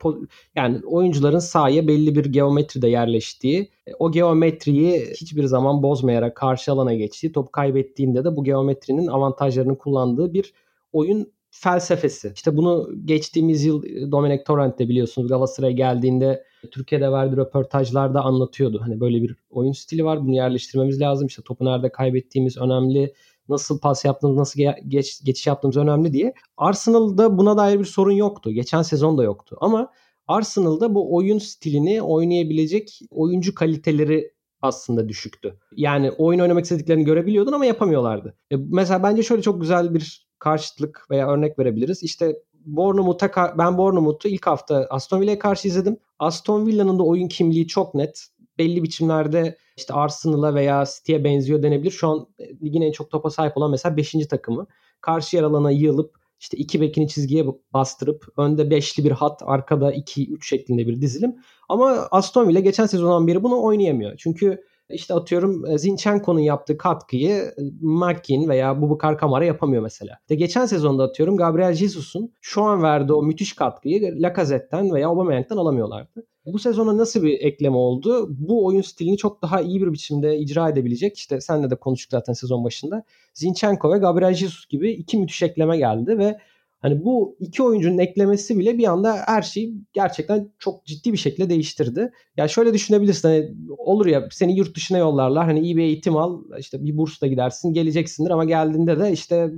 [0.57, 7.33] yani oyuncuların sahaya belli bir geometride yerleştiği o geometriyi hiçbir zaman bozmayarak karşı alana geçtiği,
[7.33, 10.53] top kaybettiğinde de bu geometrinin avantajlarını kullandığı bir
[10.93, 12.33] oyun felsefesi.
[12.35, 18.81] İşte bunu geçtiğimiz yıl Dominic Torrent de biliyorsunuz Galatasaray'a geldiğinde Türkiye'de verdiği röportajlarda anlatıyordu.
[18.83, 21.27] Hani böyle bir oyun stili var bunu yerleştirmemiz lazım.
[21.27, 23.15] İşte topu nerede kaybettiğimiz önemli.
[23.49, 26.35] Nasıl pas yaptığımız, nasıl geç, geçiş yaptığımız önemli diye.
[26.57, 28.51] Arsenal'da buna dair bir sorun yoktu.
[28.51, 29.57] Geçen sezon da yoktu.
[29.61, 29.91] Ama
[30.29, 35.59] Arsenal'da bu oyun stilini oynayabilecek oyuncu kaliteleri aslında düşüktü.
[35.77, 38.37] Yani oyun oynamak istediklerini görebiliyordun ama yapamıyorlardı.
[38.53, 42.03] E mesela bence şöyle çok güzel bir karşıtlık veya örnek verebiliriz.
[42.03, 45.97] İşte Bournemouth'a ben Bournemouth'u ilk hafta Aston Villa'ya karşı izledim.
[46.19, 48.27] Aston Villa'nın da oyun kimliği çok net.
[48.59, 51.91] Belli biçimlerde işte Arsenal'a veya City'ye benziyor denebilir.
[51.91, 52.27] Şu an
[52.63, 54.13] ligin en çok topa sahip olan mesela 5.
[54.31, 54.67] takımı.
[55.01, 60.45] Karşı yer alana yığılıp işte iki bekini çizgiye bastırıp önde beşli bir hat arkada 2-3
[60.45, 61.37] şeklinde bir dizilim.
[61.69, 64.17] Ama Aston Villa geçen sezondan beri bunu oynayamıyor.
[64.17, 70.19] Çünkü işte atıyorum e, Zinchenko'nun yaptığı katkıyı e, Makin veya Bubukar Kamara yapamıyor mesela.
[70.29, 75.57] De geçen sezonda atıyorum Gabriel Jesus'un şu an verdiği o müthiş katkıyı Lacazette'den veya Aubameyang'dan
[75.57, 76.27] alamıyorlardı.
[76.47, 78.27] Bu sezona nasıl bir ekleme oldu?
[78.31, 81.17] Bu oyun stilini çok daha iyi bir biçimde icra edebilecek.
[81.17, 83.05] İşte senle de konuştuk zaten sezon başında.
[83.35, 86.39] Zinchenko ve Gabriel Jesus gibi iki müthiş ekleme geldi ve
[86.83, 91.51] Hani bu iki oyuncunun eklemesi bile bir anda her şeyi gerçekten çok ciddi bir şekilde
[91.51, 92.01] değiştirdi.
[92.01, 96.17] Ya yani şöyle düşünebilirsin hani olur ya seni yurt dışına yollarlar hani iyi bir eğitim
[96.17, 99.51] al işte bir bursla gidersin geleceksindir ama geldiğinde de işte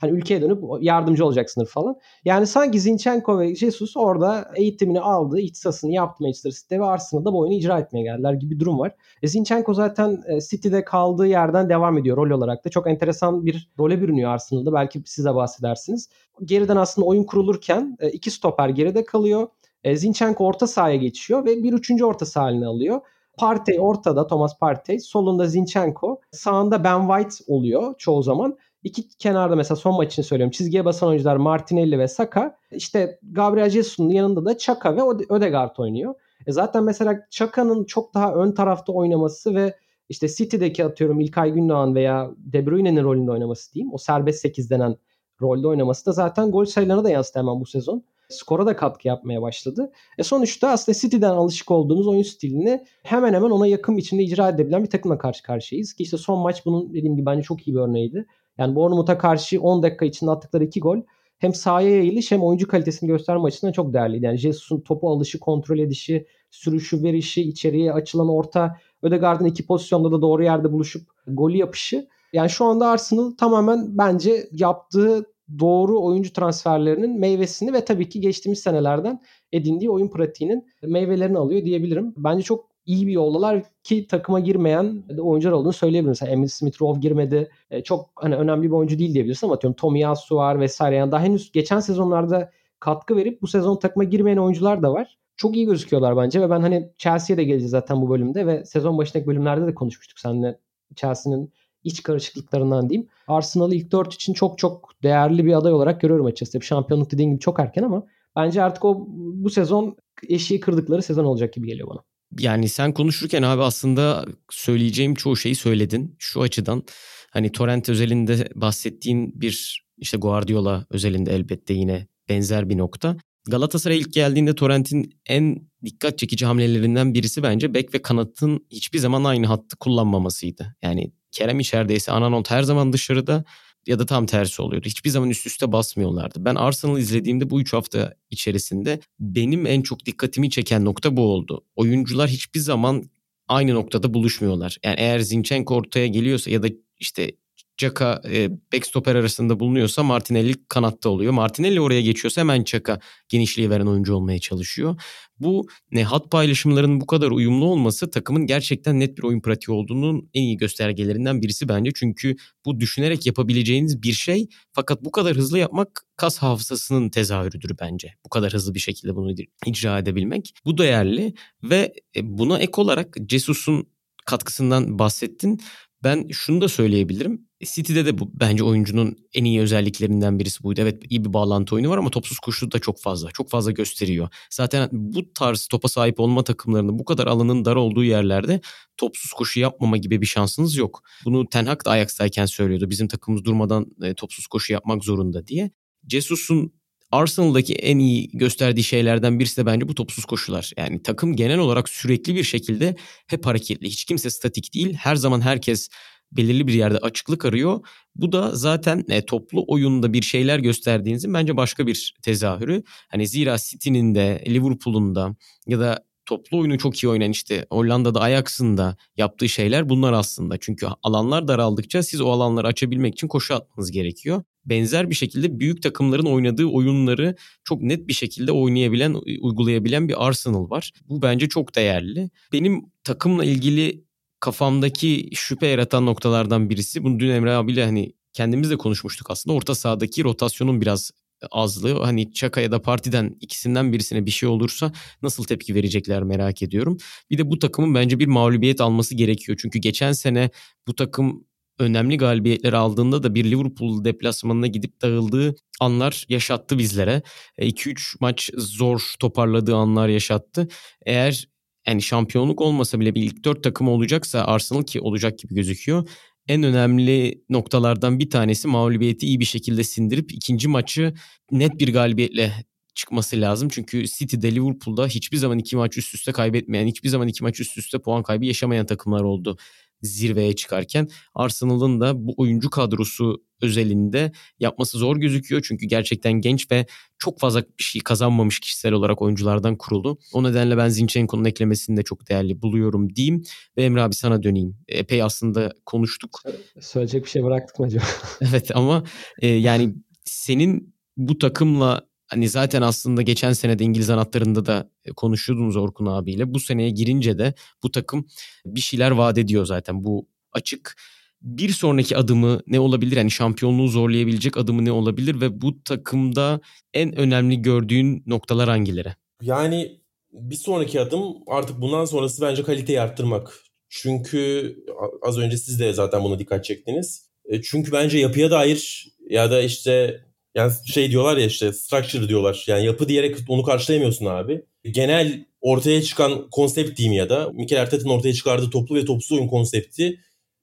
[0.00, 1.96] Hani ülkeye dönüp yardımcı olacaksındır falan.
[2.24, 7.38] Yani sanki Zinchenko ve Jesus orada eğitimini aldı, ihtisasını yaptı Manchester City'de ve Arsenal'da bu
[7.38, 8.94] oyunu icra etmeye geldiler gibi bir durum var.
[9.22, 12.68] E Zinchenko zaten e, City'de kaldığı yerden devam ediyor rol olarak da.
[12.68, 14.72] Çok enteresan bir role bürünüyor Arsenal'da.
[14.72, 16.08] Belki size bahsedersiniz.
[16.44, 19.48] Geriden aslında oyun kurulurken e, iki stoper geride kalıyor.
[19.84, 23.00] E, Zinchenko orta sahaya geçiyor ve bir üçüncü orta sahasını alıyor.
[23.38, 24.98] Partey ortada Thomas Partey.
[24.98, 26.20] Solunda Zinchenko.
[26.32, 28.56] Sağında Ben White oluyor çoğu zaman.
[28.86, 30.50] İki kenarda mesela son maç için söylüyorum.
[30.50, 32.58] Çizgiye basan oyuncular Martinelli ve Saka.
[32.70, 36.14] İşte Gabriel Jesus'un yanında da Chaka ve Ödegaard oynuyor.
[36.46, 39.76] E zaten mesela Chaka'nın çok daha ön tarafta oynaması ve
[40.08, 43.94] işte City'deki atıyorum İlkay Gündoğan veya De Bruyne'nin rolünde oynaması diyeyim.
[43.94, 44.96] O serbest 8 denen
[45.42, 48.04] rolde oynaması da zaten gol sayılarına da yansıdı hemen bu sezon.
[48.28, 49.92] Skora da katkı yapmaya başladı.
[50.18, 54.84] E sonuçta aslında City'den alışık olduğumuz oyun stilini hemen hemen ona yakın biçimde icra edebilen
[54.84, 55.94] bir takımla karşı karşıyayız.
[55.94, 58.26] Ki işte son maç bunun dediğim gibi bence çok iyi bir örneğiydi.
[58.58, 60.98] Yani Bournemouth'a karşı 10 dakika içinde attıkları 2 gol
[61.38, 64.24] hem sahaya yayılış hem oyuncu kalitesini gösterme açısından çok değerliydi.
[64.24, 70.22] Yani Jesus'un topu alışı, kontrol edişi, sürüşü, verişi, içeriye açılan orta, Ödegaard'ın iki pozisyonda da
[70.22, 72.08] doğru yerde buluşup golü yapışı.
[72.32, 75.24] Yani şu anda Arsenal tamamen bence yaptığı
[75.58, 82.14] doğru oyuncu transferlerinin meyvesini ve tabii ki geçtiğimiz senelerden edindiği oyun pratiğinin meyvelerini alıyor diyebilirim.
[82.16, 86.10] Bence çok iyi bir yoldalar ki takıma girmeyen oyuncular olduğunu söyleyebilirim.
[86.10, 87.50] Mesela Emil Smith-Rowe girmedi.
[87.70, 90.96] E, çok hani önemli bir oyuncu değil diyebilirsin ama atıyorum Tomiyasu var vesaire.
[90.96, 95.18] Yani daha henüz geçen sezonlarda katkı verip bu sezon takıma girmeyen oyuncular da var.
[95.36, 98.98] Çok iyi gözüküyorlar bence ve ben hani Chelsea'ye de geleceğiz zaten bu bölümde ve sezon
[98.98, 100.58] başındaki bölümlerde de konuşmuştuk seninle
[100.94, 101.52] Chelsea'nin
[101.84, 103.08] iç karışıklıklarından diyeyim.
[103.28, 106.66] Arsenal'ı ilk 4 için çok çok değerli bir aday olarak görüyorum açıkçası.
[106.66, 109.96] Şampiyonluk dediğin gibi çok erken ama bence artık o bu sezon
[110.28, 112.00] eşiği kırdıkları sezon olacak gibi geliyor bana.
[112.38, 116.16] Yani sen konuşurken abi aslında söyleyeceğim çoğu şeyi söyledin.
[116.18, 116.82] Şu açıdan
[117.30, 123.16] hani Torrent özelinde bahsettiğin bir işte Guardiola özelinde elbette yine benzer bir nokta.
[123.48, 129.24] Galatasaray ilk geldiğinde Torrent'in en dikkat çekici hamlelerinden birisi bence bek ve kanatın hiçbir zaman
[129.24, 130.76] aynı hattı kullanmamasıydı.
[130.82, 133.44] Yani Kerem içerideyse Ananot her zaman dışarıda
[133.86, 134.86] ya da tam tersi oluyordu.
[134.86, 136.44] Hiçbir zaman üst üste basmıyorlardı.
[136.44, 141.64] Ben Arsenal izlediğimde bu 3 hafta içerisinde benim en çok dikkatimi çeken nokta bu oldu.
[141.76, 143.10] Oyuncular hiçbir zaman
[143.48, 144.78] aynı noktada buluşmuyorlar.
[144.84, 146.68] Yani eğer Zinchenko ortaya geliyorsa ya da
[146.98, 147.32] işte
[147.76, 151.32] Çaka e, backstopper arasında bulunuyorsa Martinelli kanatta oluyor.
[151.32, 155.00] Martinelli oraya geçiyorsa hemen Çaka genişliği veren oyuncu olmaya çalışıyor.
[155.40, 160.30] Bu ne hat paylaşımlarının bu kadar uyumlu olması takımın gerçekten net bir oyun pratiği olduğunun
[160.34, 161.90] en iyi göstergelerinden birisi bence.
[161.94, 168.14] Çünkü bu düşünerek yapabileceğiniz bir şey fakat bu kadar hızlı yapmak kas hafızasının tezahürüdür bence.
[168.24, 169.34] Bu kadar hızlı bir şekilde bunu
[169.66, 170.54] icra edebilmek.
[170.64, 173.86] Bu değerli ve e, buna ek olarak Jesus'un
[174.26, 175.60] katkısından bahsettin.
[176.04, 177.45] Ben şunu da söyleyebilirim.
[177.64, 180.80] City'de de bu bence oyuncunun en iyi özelliklerinden birisi buydu.
[180.80, 183.30] Evet iyi bir bağlantı oyunu var ama topsuz koşu da çok fazla.
[183.30, 184.28] Çok fazla gösteriyor.
[184.50, 188.60] Zaten bu tarz topa sahip olma takımlarında bu kadar alanın dar olduğu yerlerde
[188.96, 191.02] topsuz koşu yapmama gibi bir şansınız yok.
[191.24, 192.90] Bunu Ten Hag da Ajax'tayken söylüyordu.
[192.90, 195.70] Bizim takımımız durmadan e, topsuz koşu yapmak zorunda diye.
[196.08, 196.72] Jesus'un
[197.12, 200.72] Arsenal'daki en iyi gösterdiği şeylerden birisi de bence bu topsuz koşular.
[200.76, 203.86] Yani takım genel olarak sürekli bir şekilde hep hareketli.
[203.88, 204.94] Hiç kimse statik değil.
[204.94, 205.88] Her zaman herkes
[206.32, 207.80] belirli bir yerde açıklık arıyor.
[208.14, 212.82] Bu da zaten e, toplu oyunda bir şeyler gösterdiğinizin bence başka bir tezahürü.
[213.08, 215.36] Hani zira City'nin de Liverpool'un da
[215.66, 220.56] ya da toplu oyunu çok iyi oynayan işte Hollanda'da Ajax'ın da yaptığı şeyler bunlar aslında.
[220.60, 224.42] Çünkü alanlar daraldıkça siz o alanları açabilmek için koşu atmanız gerekiyor.
[224.64, 230.70] Benzer bir şekilde büyük takımların oynadığı oyunları çok net bir şekilde oynayabilen, uygulayabilen bir Arsenal
[230.70, 230.92] var.
[231.08, 232.30] Bu bence çok değerli.
[232.52, 234.05] Benim takımla ilgili
[234.40, 237.04] kafamdaki şüphe yaratan noktalardan birisi.
[237.04, 239.56] Bunu dün Emre abiyle hani kendimiz de konuşmuştuk aslında.
[239.56, 241.10] Orta sahadaki rotasyonun biraz
[241.50, 242.02] azlığı.
[242.02, 246.98] Hani Çaka ya da partiden ikisinden birisine bir şey olursa nasıl tepki verecekler merak ediyorum.
[247.30, 249.58] Bir de bu takımın bence bir mağlubiyet alması gerekiyor.
[249.62, 250.50] Çünkü geçen sene
[250.86, 251.44] bu takım
[251.78, 257.22] önemli galibiyetler aldığında da bir Liverpool deplasmanına gidip dağıldığı anlar yaşattı bizlere.
[257.58, 260.68] 2-3 e, maç zor toparladığı anlar yaşattı.
[261.06, 261.48] Eğer
[261.88, 266.08] yani şampiyonluk olmasa bile bir ilk dört takım olacaksa Arsenal ki olacak gibi gözüküyor.
[266.48, 271.14] En önemli noktalardan bir tanesi mağlubiyeti iyi bir şekilde sindirip ikinci maçı
[271.50, 272.52] net bir galibiyetle
[272.94, 273.68] çıkması lazım.
[273.68, 277.78] Çünkü City'de Liverpool'da hiçbir zaman iki maç üst üste kaybetmeyen, hiçbir zaman iki maç üst
[277.78, 279.58] üste puan kaybı yaşamayan takımlar oldu
[280.02, 285.62] zirveye çıkarken Arsenal'ın da bu oyuncu kadrosu özelinde yapması zor gözüküyor.
[285.68, 286.86] Çünkü gerçekten genç ve
[287.18, 290.18] çok fazla bir şey kazanmamış kişisel olarak oyunculardan kuruldu.
[290.32, 293.42] O nedenle ben Zinchenko'nun eklemesini de çok değerli buluyorum diyeyim.
[293.76, 294.76] Ve Emre abi sana döneyim.
[294.88, 296.42] Epey aslında konuştuk.
[296.80, 298.04] Söyleyecek bir şey bıraktık mı acaba?
[298.40, 299.04] evet ama
[299.42, 306.06] e, yani senin bu takımla hani zaten aslında geçen senede İngiliz anahtarında da konuşuyordunuz Orkun
[306.06, 306.54] abiyle.
[306.54, 308.26] Bu seneye girince de bu takım
[308.66, 310.04] bir şeyler vaat ediyor zaten.
[310.04, 310.96] Bu açık.
[311.42, 313.16] Bir sonraki adımı ne olabilir?
[313.16, 316.60] Yani şampiyonluğu zorlayabilecek adımı ne olabilir ve bu takımda
[316.94, 319.14] en önemli gördüğün noktalar hangileri?
[319.42, 320.00] Yani
[320.32, 323.60] bir sonraki adım artık bundan sonrası bence kaliteyi arttırmak.
[323.88, 324.76] Çünkü
[325.22, 327.30] az önce siz de zaten buna dikkat çektiniz.
[327.44, 330.20] E, çünkü bence yapıya dair ya da işte
[330.56, 332.64] yani şey diyorlar ya işte structure diyorlar.
[332.66, 334.62] Yani yapı diyerek onu karşılayamıyorsun abi.
[334.90, 339.48] Genel ortaya çıkan konsept diyeyim ya da Mikel Arteta'nın ortaya çıkardığı toplu ve topsuz oyun
[339.48, 340.18] konsepti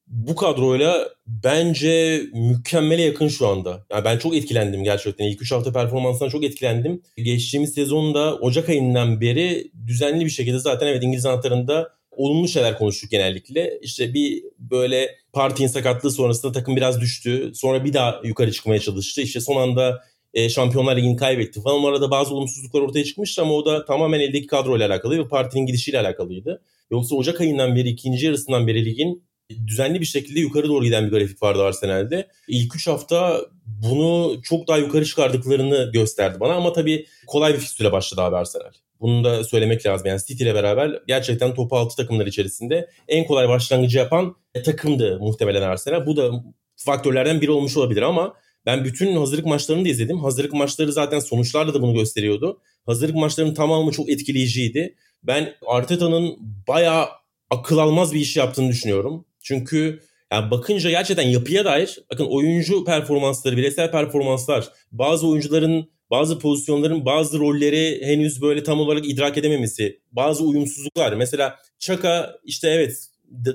[0.08, 3.86] bu kadroyla bence mükemmele yakın şu anda.
[3.92, 5.26] Yani ben çok etkilendim gerçekten.
[5.26, 7.02] İlk 3 hafta performansından çok etkilendim.
[7.18, 13.12] Geçtiğimiz sezonda Ocak ayından beri düzenli bir şekilde zaten evet İngiliz anahtarında olumlu şeyler konuştuk
[13.12, 13.80] genellikle.
[13.82, 17.52] İşte bir böyle Partey'in sakatlığı sonrasında takım biraz düştü.
[17.56, 19.22] Sonra bir daha yukarı çıkmaya çalıştı.
[19.22, 21.84] İşte son anda e, Şampiyonlar Ligi'ni kaybetti falan.
[21.84, 25.66] O arada bazı olumsuzluklar ortaya çıkmıştı ama o da tamamen eldeki kadroyla alakalı ve partinin
[25.66, 26.62] gidişiyle alakalıydı.
[26.92, 29.24] Yoksa Ocak ayından beri, ikinci yarısından beri ligin
[29.68, 32.28] düzenli bir şekilde yukarı doğru giden bir grafik vardı Arsenal'de.
[32.48, 37.92] İlk 3 hafta bunu çok daha yukarı çıkardıklarını gösterdi bana ama tabii kolay bir fikstüre
[37.92, 38.72] başladı abi Arsenal.
[39.02, 40.08] Bunu da söylemek lazım.
[40.08, 45.62] Yani City ile beraber gerçekten topu altı takımlar içerisinde en kolay başlangıcı yapan takımdı muhtemelen
[45.62, 46.06] Arsenal.
[46.06, 46.44] Bu da
[46.76, 48.34] faktörlerden biri olmuş olabilir ama
[48.66, 50.20] ben bütün hazırlık maçlarını da izledim.
[50.20, 52.60] Hazırlık maçları zaten sonuçlarla da bunu gösteriyordu.
[52.86, 54.96] Hazırlık maçlarının tamamı çok etkileyiciydi.
[55.24, 57.08] Ben Arteta'nın bayağı
[57.50, 59.26] akıl almaz bir iş yaptığını düşünüyorum.
[59.44, 60.00] Çünkü
[60.32, 67.40] yani bakınca gerçekten yapıya dair bakın oyuncu performansları, bireysel performanslar, bazı oyuncuların bazı pozisyonların bazı
[67.40, 71.14] rolleri henüz böyle tam olarak idrak edememesi, bazı uyumsuzluklar.
[71.14, 73.08] Mesela Çaka işte evet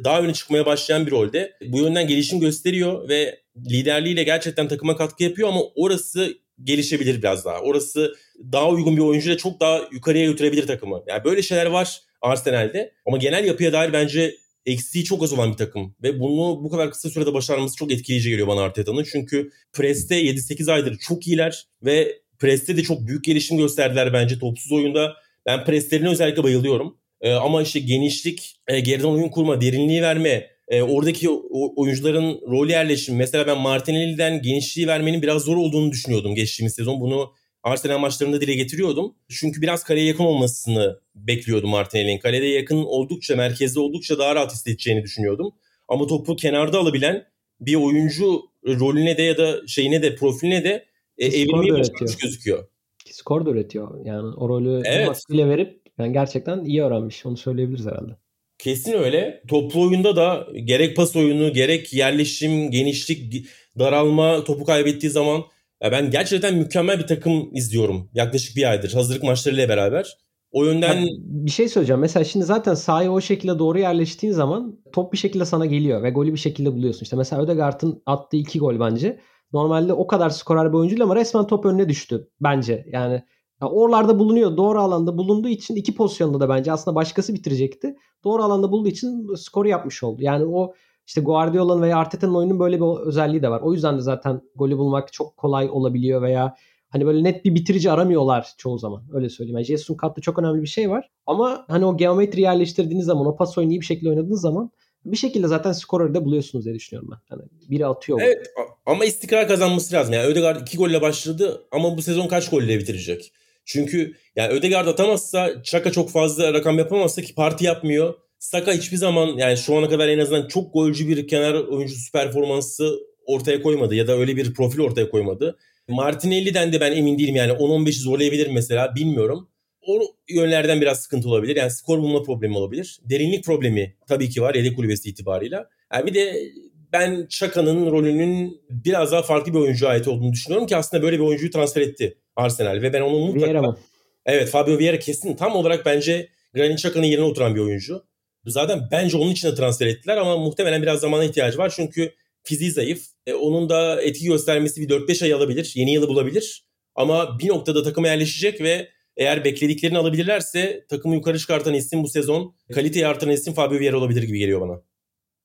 [0.04, 5.24] daha öne çıkmaya başlayan bir rolde bu yönden gelişim gösteriyor ve liderliğiyle gerçekten takıma katkı
[5.24, 7.60] yapıyor ama orası gelişebilir biraz daha.
[7.60, 8.14] Orası
[8.52, 11.02] daha uygun bir oyuncuyla çok daha yukarıya götürebilir takımı.
[11.06, 14.34] Yani böyle şeyler var Arsenal'de ama genel yapıya dair bence
[14.68, 15.94] eksiği çok az olan bir takım.
[16.02, 19.04] Ve bunu bu kadar kısa sürede başarması çok etkileyici geliyor bana Arteta'nın.
[19.12, 24.72] Çünkü Preste 7-8 aydır çok iyiler ve Preste de çok büyük gelişim gösterdiler bence topsuz
[24.72, 25.12] oyunda.
[25.46, 26.98] Ben Preste'lerine özellikle bayılıyorum.
[27.20, 31.28] Ee, ama işte genişlik, e, geriden oyun kurma, derinliği verme, e, oradaki
[31.76, 33.18] oyuncuların rol yerleşimi.
[33.18, 37.00] Mesela ben Martinelli'den genişliği vermenin biraz zor olduğunu düşünüyordum geçtiğimiz sezon.
[37.00, 39.14] Bunu Arsenal maçlarında dile getiriyordum.
[39.28, 42.18] Çünkü biraz kaleye yakın olmasını bekliyordum Martinelli'nin.
[42.18, 45.52] Kalede yakın oldukça, merkezde oldukça daha rahat hissedeceğini düşünüyordum.
[45.88, 47.24] Ama topu kenarda alabilen
[47.60, 50.84] bir oyuncu rolüne de ya da şeyine de profiline de
[51.18, 52.68] e, evrilmeyi başarmış gözüküyor.
[53.10, 54.04] Skor da üretiyor.
[54.04, 55.08] Yani o rolü evet.
[55.08, 57.26] hakkıyla verip yani gerçekten iyi öğrenmiş.
[57.26, 58.12] Onu söyleyebiliriz herhalde.
[58.58, 59.42] Kesin öyle.
[59.48, 63.46] Toplu oyunda da gerek pas oyunu, gerek yerleşim, genişlik,
[63.78, 65.44] daralma, topu kaybettiği zaman
[65.82, 68.10] ben gerçekten mükemmel bir takım izliyorum.
[68.14, 70.16] Yaklaşık bir aydır hazırlık maçlarıyla beraber.
[70.50, 70.94] O yönden...
[70.94, 72.00] Yani bir şey söyleyeceğim.
[72.00, 76.10] Mesela şimdi zaten sahaya o şekilde doğru yerleştiğin zaman top bir şekilde sana geliyor ve
[76.10, 77.02] golü bir şekilde buluyorsun.
[77.02, 79.20] İşte mesela Ödegaard'ın attığı iki gol bence.
[79.52, 82.86] Normalde o kadar skorer bir oyuncuydu ama resmen top önüne düştü bence.
[82.92, 83.22] Yani
[83.62, 84.56] ya oralarda bulunuyor.
[84.56, 87.94] Doğru alanda bulunduğu için iki pozisyonda da bence aslında başkası bitirecekti.
[88.24, 90.22] Doğru alanda bulduğu için skoru yapmış oldu.
[90.22, 90.74] Yani o
[91.08, 93.60] işte Guardiola'nın veya Arteta'nın oyunun böyle bir özelliği de var.
[93.60, 96.54] O yüzden de zaten golü bulmak çok kolay olabiliyor veya
[96.88, 99.02] hani böyle net bir bitirici aramıyorlar çoğu zaman.
[99.12, 99.58] Öyle söyleyeyim.
[99.58, 101.10] Yani Jesus'un kattığı çok önemli bir şey var.
[101.26, 104.70] Ama hani o geometri yerleştirdiğiniz zaman, o pas oyunu iyi bir şekilde oynadığınız zaman
[105.04, 107.36] bir şekilde zaten skorları da buluyorsunuz diye düşünüyorum ben.
[107.36, 108.20] Yani biri atıyor.
[108.22, 108.46] Evet
[108.86, 110.14] ama istikrar kazanması lazım.
[110.14, 113.32] Yani Ödegaard iki golle başladı ama bu sezon kaç golle bitirecek?
[113.64, 118.14] Çünkü yani Ödegaard atamazsa Çaka çok fazla rakam yapamazsa ki parti yapmıyor.
[118.38, 122.98] Saka hiçbir zaman yani şu ana kadar en azından çok golcü bir kenar oyuncusu performansı
[123.26, 125.58] ortaya koymadı ya da öyle bir profil ortaya koymadı.
[125.88, 129.48] Martinelli'den de ben emin değilim yani 10-15'i zorlayabilir mesela bilmiyorum.
[129.86, 131.56] O yönlerden biraz sıkıntı olabilir.
[131.56, 132.98] Yani skor bulma problemi olabilir.
[133.04, 135.68] Derinlik problemi tabii ki var yedek kulübesi itibarıyla.
[135.94, 136.52] Yani bir de
[136.92, 141.24] ben Çaka'nın rolünün biraz daha farklı bir oyuncuya ait olduğunu düşünüyorum ki aslında böyle bir
[141.24, 143.46] oyuncuyu transfer etti Arsenal ve ben onun mutlaka...
[143.46, 143.78] Vieira mı?
[144.26, 148.07] Evet Fabio Vieira kesin tam olarak bence Granit Xhaka'nın yerine oturan bir oyuncu.
[148.50, 151.72] Zaten bence onun için de transfer ettiler ama muhtemelen biraz zamana ihtiyacı var.
[151.76, 153.04] Çünkü fiziği zayıf.
[153.26, 155.72] E, onun da etki göstermesi bir 4-5 ay alabilir.
[155.74, 156.64] Yeni yılı bulabilir.
[156.94, 162.54] Ama bir noktada takıma yerleşecek ve eğer beklediklerini alabilirlerse takımı yukarı çıkartan isim bu sezon
[162.74, 164.82] kaliteyi artıran isim Fabio Vieira olabilir gibi geliyor bana.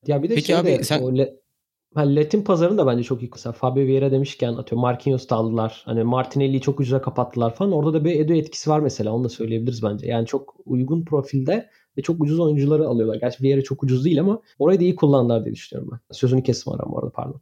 [0.08, 1.02] Ya bir de Peki şey abi de, sen...
[1.02, 1.34] o Le-
[1.96, 3.30] ha, Latin pazarını da bence çok iyi.
[3.32, 5.82] Mesela Fabio Vieira demişken atıyor Marquinhos da aldılar.
[5.86, 7.72] Hani Martinelli'yi çok ucuza kapattılar falan.
[7.72, 9.14] Orada da bir Edu etkisi var mesela.
[9.14, 10.08] Onu da söyleyebiliriz bence.
[10.08, 13.16] Yani çok uygun profilde ve çok ucuz oyuncuları alıyorlar.
[13.16, 16.16] Gerçi Vieira çok ucuz değil ama orayı da iyi kullandılar diye düşünüyorum ben.
[16.16, 17.42] Sözünü kestim aram bu arada pardon.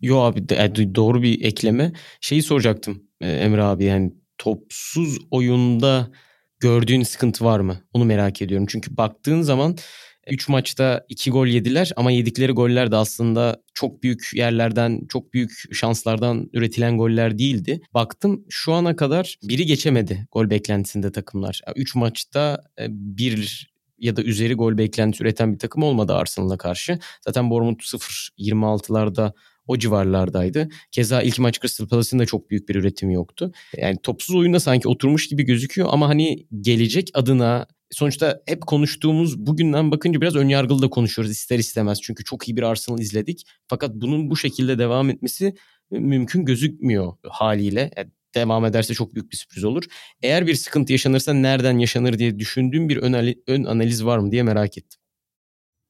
[0.00, 1.92] Yo abi de, doğru bir ekleme.
[2.20, 6.10] Şeyi soracaktım e, Emre abi yani topsuz oyunda
[6.60, 7.76] gördüğün sıkıntı var mı?
[7.92, 8.66] Onu merak ediyorum.
[8.70, 9.76] Çünkü baktığın zaman
[10.26, 15.74] 3 maçta 2 gol yediler ama yedikleri goller de aslında çok büyük yerlerden, çok büyük
[15.74, 17.80] şanslardan üretilen goller değildi.
[17.94, 21.60] Baktım şu ana kadar biri geçemedi gol beklentisinde takımlar.
[21.76, 26.98] 3 maçta e, bir ya da üzeri gol beklentisi üreten bir takım olmadı Arsenal'a karşı.
[27.24, 29.32] Zaten Bournemouth 0-26'larda
[29.66, 30.68] o civarlardaydı.
[30.92, 33.52] Keza ilk maç Crystal Palace'ın da çok büyük bir üretimi yoktu.
[33.76, 39.90] Yani topsuz oyunda sanki oturmuş gibi gözüküyor ama hani gelecek adına sonuçta hep konuştuğumuz bugünden
[39.90, 42.00] bakınca biraz önyargılı da konuşuyoruz ister istemez.
[42.02, 43.46] Çünkü çok iyi bir Arsenal izledik.
[43.68, 45.54] Fakat bunun bu şekilde devam etmesi
[45.90, 47.90] mümkün gözükmüyor haliyle.
[47.96, 49.84] Yani devam ederse çok büyük bir sürpriz olur.
[50.22, 54.42] Eğer bir sıkıntı yaşanırsa nereden yaşanır diye düşündüğüm bir ön, ön analiz var mı diye
[54.42, 55.00] merak ettim.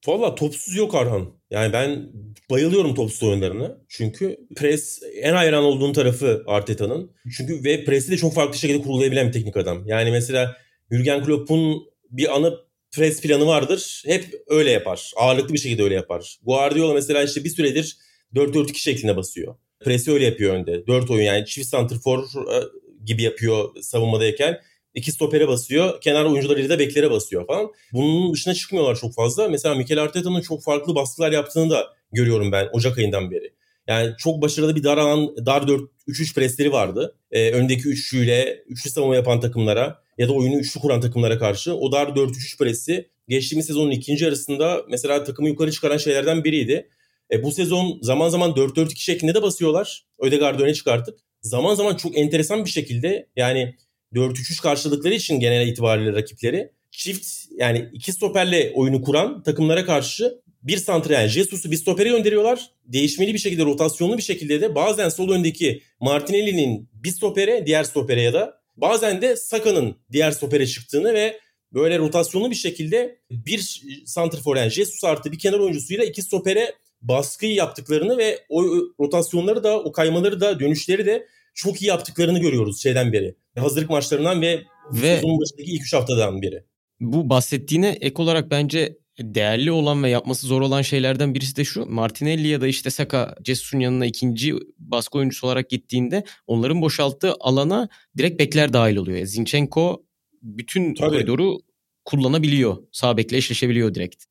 [0.07, 1.37] Valla topsuz yok Arhan.
[1.49, 2.09] Yani ben
[2.49, 3.77] bayılıyorum topsuz oyunlarını.
[3.89, 7.11] Çünkü pres en hayran olduğum tarafı Arteta'nın.
[7.37, 9.87] Çünkü ve presi de çok farklı şekilde kurulayabilen bir teknik adam.
[9.87, 10.57] Yani mesela
[10.91, 12.53] Jürgen Klopp'un bir anı
[12.91, 14.03] pres planı vardır.
[14.05, 15.11] Hep öyle yapar.
[15.17, 16.37] Ağırlıklı bir şekilde öyle yapar.
[16.43, 17.97] Guardiola mesela işte bir süredir
[18.35, 19.55] 4-4-2 şeklinde basıyor.
[19.79, 20.87] Presi öyle yapıyor önde.
[20.87, 22.63] 4 oyun yani çift santrfor e,
[23.05, 24.61] gibi yapıyor savunmadayken.
[24.93, 26.01] İki stopere basıyor.
[26.01, 27.71] Kenar oyuncularıyla da beklere basıyor falan.
[27.93, 29.49] Bunun dışına çıkmıyorlar çok fazla.
[29.49, 33.53] Mesela Mikel Arteta'nın çok farklı baskılar yaptığını da görüyorum ben Ocak ayından beri.
[33.87, 37.15] Yani çok başarılı bir dar alan, dar 4-3-3 presleri vardı.
[37.31, 41.91] Ee, öndeki üçlüyle, üçlü savunma yapan takımlara ya da oyunu üçlü kuran takımlara karşı o
[41.91, 46.89] dar 4-3-3 presi geçtiğimiz sezonun ikinci yarısında mesela takımı yukarı çıkaran şeylerden biriydi.
[47.31, 50.05] E, bu sezon zaman zaman 4-4-2 şeklinde de basıyorlar.
[50.19, 51.19] Ödegaard'ı öne çıkartıp.
[51.41, 53.75] Zaman zaman çok enteresan bir şekilde yani
[54.13, 60.77] 4-3-3 karşılıkları için genel itibariyle rakipleri çift yani iki stoperle oyunu kuran takımlara karşı bir
[60.77, 62.69] santra yani Jesus'u bir stopere gönderiyorlar.
[62.85, 68.21] Değişmeli bir şekilde rotasyonlu bir şekilde de bazen sol öndeki Martinelli'nin bir stopere diğer stopere
[68.21, 71.39] ya da bazen de Saka'nın diğer stopere çıktığını ve
[71.73, 77.53] böyle rotasyonlu bir şekilde bir santrfor yani Jesus artı bir kenar oyuncusuyla iki stopere baskıyı
[77.53, 78.63] yaptıklarını ve o
[78.99, 83.35] rotasyonları da o kaymaları da dönüşleri de çok iyi yaptıklarını görüyoruz şeyden beri.
[83.57, 86.63] Hazırlık maçlarından ve, ve sezonun başındaki ilk üç haftadan beri.
[86.99, 91.85] Bu bahsettiğine ek olarak bence değerli olan ve yapması zor olan şeylerden birisi de şu.
[91.85, 97.89] Martinelli ya da işte Saka Cesur'un yanına ikinci baskı oyuncusu olarak gittiğinde onların boşalttığı alana
[98.17, 99.25] direkt bekler dahil oluyor.
[99.25, 100.03] Zinchenko
[100.41, 101.09] bütün Tabii.
[101.09, 101.59] koridoru
[102.05, 102.77] kullanabiliyor.
[102.91, 104.23] Sağ bekle eşleşebiliyor direkt.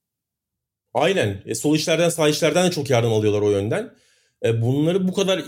[0.97, 1.43] Aynen.
[1.47, 3.91] E, sol işlerden sağ işlerden de çok yardım alıyorlar o yönden.
[4.45, 5.45] E, bunları bu kadar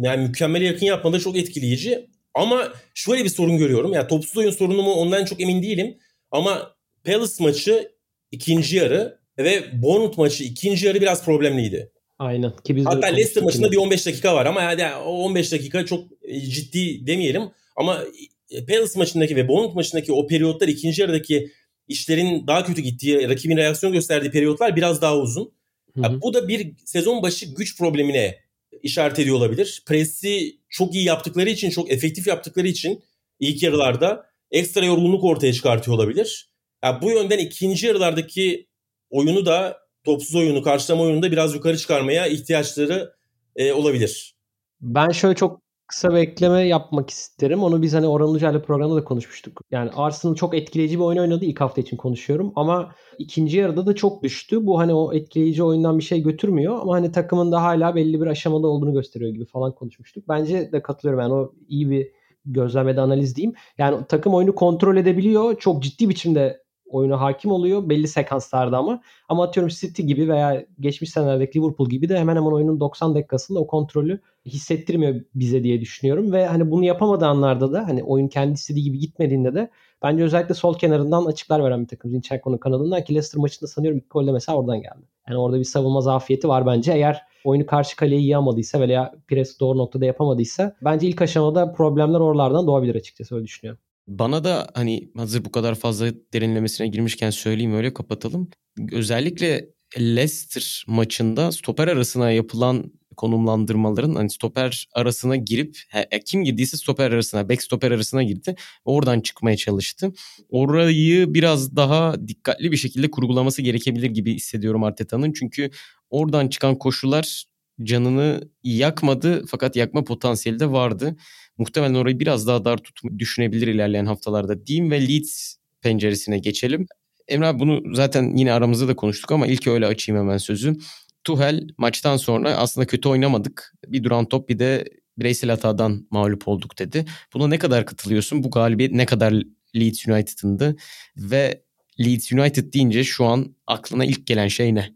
[0.00, 2.10] yani mükemmele yakın yapmaları çok etkileyici.
[2.34, 3.92] Ama şöyle bir sorun görüyorum.
[3.92, 5.98] Yani topsuz oyun sorunu mu ondan çok emin değilim.
[6.30, 7.92] Ama Palace maçı
[8.30, 11.92] ikinci yarı ve Bournemouth maçı ikinci yarı biraz problemliydi.
[12.18, 12.52] Aynen.
[12.64, 16.04] Ki biz Hatta Leicester maçında bir 15 dakika var ama yani o 15 dakika çok
[16.22, 17.42] e, ciddi demeyelim.
[17.76, 18.04] Ama
[18.50, 21.50] e, Palace maçındaki ve Bournemouth maçındaki o periyotlar ikinci yarıdaki
[21.88, 25.52] işlerin daha kötü gittiği, rakibin reaksiyon gösterdiği periyotlar biraz daha uzun.
[25.96, 28.38] Yani bu da bir sezon başı güç problemine
[28.82, 29.82] işaret ediyor olabilir.
[29.86, 33.02] Presi çok iyi yaptıkları için, çok efektif yaptıkları için
[33.40, 36.50] ilk yarılarda ekstra yorgunluk ortaya çıkartıyor olabilir.
[36.84, 38.66] Yani bu yönden ikinci yarılardaki
[39.10, 43.14] oyunu da topsuz oyunu, karşılama oyunu da biraz yukarı çıkarmaya ihtiyaçları
[43.56, 44.36] e, olabilir.
[44.80, 47.62] Ben şöyle çok kısa bir ekleme yapmak isterim.
[47.62, 49.60] Onu biz hani Orhan Hoca'yla programda da konuşmuştuk.
[49.70, 51.44] Yani Arsenal çok etkileyici bir oyun oynadı.
[51.44, 52.52] ilk hafta için konuşuyorum.
[52.56, 54.66] Ama ikinci yarıda da çok düştü.
[54.66, 56.78] Bu hani o etkileyici oyundan bir şey götürmüyor.
[56.80, 60.28] Ama hani takımın da hala belli bir aşamada olduğunu gösteriyor gibi falan konuşmuştuk.
[60.28, 61.22] Bence de katılıyorum.
[61.22, 62.10] Yani o iyi bir
[62.46, 63.54] gözlemede analiz diyeyim.
[63.78, 65.58] Yani takım oyunu kontrol edebiliyor.
[65.58, 66.63] Çok ciddi biçimde
[66.94, 69.02] oyuna hakim oluyor belli sekanslarda ama.
[69.28, 73.60] Ama atıyorum City gibi veya geçmiş senelerdeki Liverpool gibi de hemen hemen oyunun 90 dakikasında
[73.60, 76.32] o kontrolü hissettirmiyor bize diye düşünüyorum.
[76.32, 79.70] Ve hani bunu yapamadığı anlarda da hani oyun kendi istediği gibi gitmediğinde de
[80.02, 82.10] bence özellikle sol kenarından açıklar veren bir takım.
[82.10, 85.08] Zinchenko'nun kanadından ki Leicester maçında sanıyorum ilk gol de mesela oradan geldi.
[85.28, 86.92] Yani orada bir savunma zafiyeti var bence.
[86.92, 92.20] Eğer oyunu karşı kaleye iyi almadıysa veya pres doğru noktada yapamadıysa bence ilk aşamada problemler
[92.20, 93.80] oralardan doğabilir açıkçası öyle düşünüyorum.
[94.06, 98.50] Bana da hani hazır bu kadar fazla derinlemesine girmişken söyleyeyim öyle kapatalım.
[98.92, 106.76] Özellikle Leicester maçında stoper arasına yapılan konumlandırmaların hani stoper arasına girip he, e, kim girdiyse
[106.76, 108.54] stoper arasına, back stoper arasına girdi.
[108.84, 110.12] Oradan çıkmaya çalıştı.
[110.48, 115.32] Orayı biraz daha dikkatli bir şekilde kurgulaması gerekebilir gibi hissediyorum Arteta'nın.
[115.32, 115.70] Çünkü
[116.10, 117.44] oradan çıkan koşular
[117.82, 121.16] canını yakmadı fakat yakma potansiyeli de vardı.
[121.58, 126.86] Muhtemelen orayı biraz daha dar tutmayı düşünebilir ilerleyen haftalarda diyeyim ve Leeds penceresine geçelim.
[127.28, 130.76] Emre bunu zaten yine aramızda da konuştuk ama ilk öyle açayım hemen sözü.
[131.24, 133.74] Tuhel maçtan sonra aslında kötü oynamadık.
[133.86, 134.84] Bir duran top bir de
[135.18, 137.04] bireysel hatadan mağlup olduk dedi.
[137.34, 138.44] Buna ne kadar katılıyorsun?
[138.44, 139.34] Bu galibiyet ne kadar
[139.76, 140.76] Leeds United'ındı?
[141.16, 141.64] Ve
[142.00, 144.94] Leeds United deyince şu an aklına ilk gelen şey ne?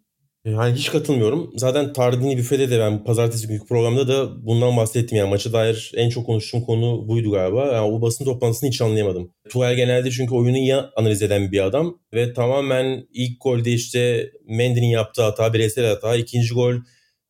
[0.53, 1.53] Yani hiç katılmıyorum.
[1.57, 5.19] Zaten Tardini Büfe'de de ben pazartesi günkü programda da bundan bahsettim.
[5.19, 7.67] Yani maça dair en çok konuştuğum konu buydu galiba.
[7.67, 9.33] Yani o basın toplantısını hiç anlayamadım.
[9.49, 11.99] Tuchel genelde çünkü oyunu iyi analiz eden bir adam.
[12.15, 16.17] Ve tamamen ilk golde işte Mendy'nin yaptığı hata, bireysel hata.
[16.17, 16.75] ikinci gol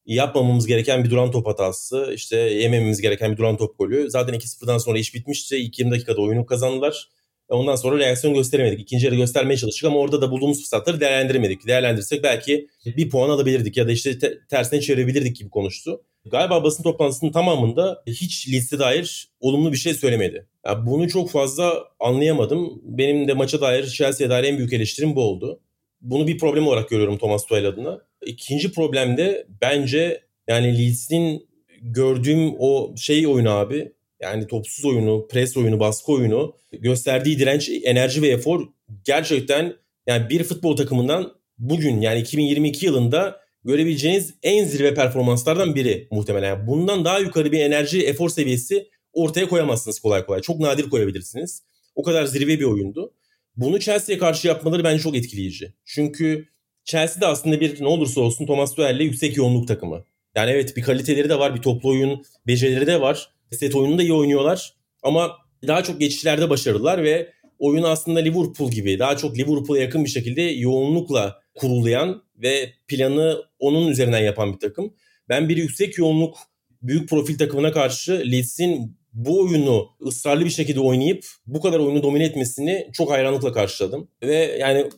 [0.06, 2.12] yapmamamız gereken bir duran top hatası.
[2.14, 4.10] İşte yemememiz gereken bir duran top golü.
[4.10, 5.56] Zaten 2-0'dan sonra iş bitmişti.
[5.56, 7.08] İlk 20 dakikada oyunu kazandılar.
[7.48, 8.80] Ondan sonra reaksiyon gösteremedik.
[8.80, 11.66] İkinci yarı göstermeye çalıştık ama orada da bulduğumuz fırsatları değerlendiremedik.
[11.66, 16.02] Değerlendirsek belki bir puan alabilirdik ya da işte te- tersine çevirebilirdik gibi konuştu.
[16.26, 20.46] Galiba basın toplantısının tamamında hiç liste dair olumlu bir şey söylemedi.
[20.66, 22.80] Yani bunu çok fazla anlayamadım.
[22.84, 25.60] Benim de maça dair, Chelsea'ye dair en büyük eleştirim bu oldu.
[26.00, 28.00] bunu bir problem olarak görüyorum Thomas Tuchel adına.
[28.26, 31.48] İkinci problem de bence yani Leeds'in
[31.82, 38.22] gördüğüm o şey oyunu abi yani topsuz oyunu, pres oyunu, baskı oyunu gösterdiği direnç, enerji
[38.22, 38.66] ve efor
[39.04, 39.74] gerçekten
[40.06, 46.48] yani bir futbol takımından bugün yani 2022 yılında görebileceğiniz en zirve performanslardan biri muhtemelen.
[46.48, 50.40] Yani bundan daha yukarı bir enerji, efor seviyesi ortaya koyamazsınız kolay kolay.
[50.40, 51.62] Çok nadir koyabilirsiniz.
[51.94, 53.14] O kadar zirve bir oyundu.
[53.56, 55.72] Bunu Chelsea'ye karşı yapmaları bence çok etkileyici.
[55.84, 56.48] Çünkü
[56.84, 60.04] Chelsea de aslında bir ne olursa olsun Thomas Tuchel'le yüksek yoğunluk takımı.
[60.34, 63.30] Yani evet bir kaliteleri de var, bir toplu oyun becerileri de var.
[63.50, 64.74] Set oyununu da iyi oynuyorlar.
[65.02, 65.36] Ama
[65.66, 70.42] daha çok geçişlerde başarılılar ve oyun aslında Liverpool gibi daha çok Liverpool'a yakın bir şekilde
[70.42, 74.94] yoğunlukla kurulayan ve planı onun üzerinden yapan bir takım.
[75.28, 76.38] Ben bir yüksek yoğunluk
[76.82, 82.24] büyük profil takımına karşı Leeds'in bu oyunu ısrarlı bir şekilde oynayıp bu kadar oyunu domine
[82.24, 84.08] etmesini çok hayranlıkla karşıladım.
[84.22, 84.90] Ve yani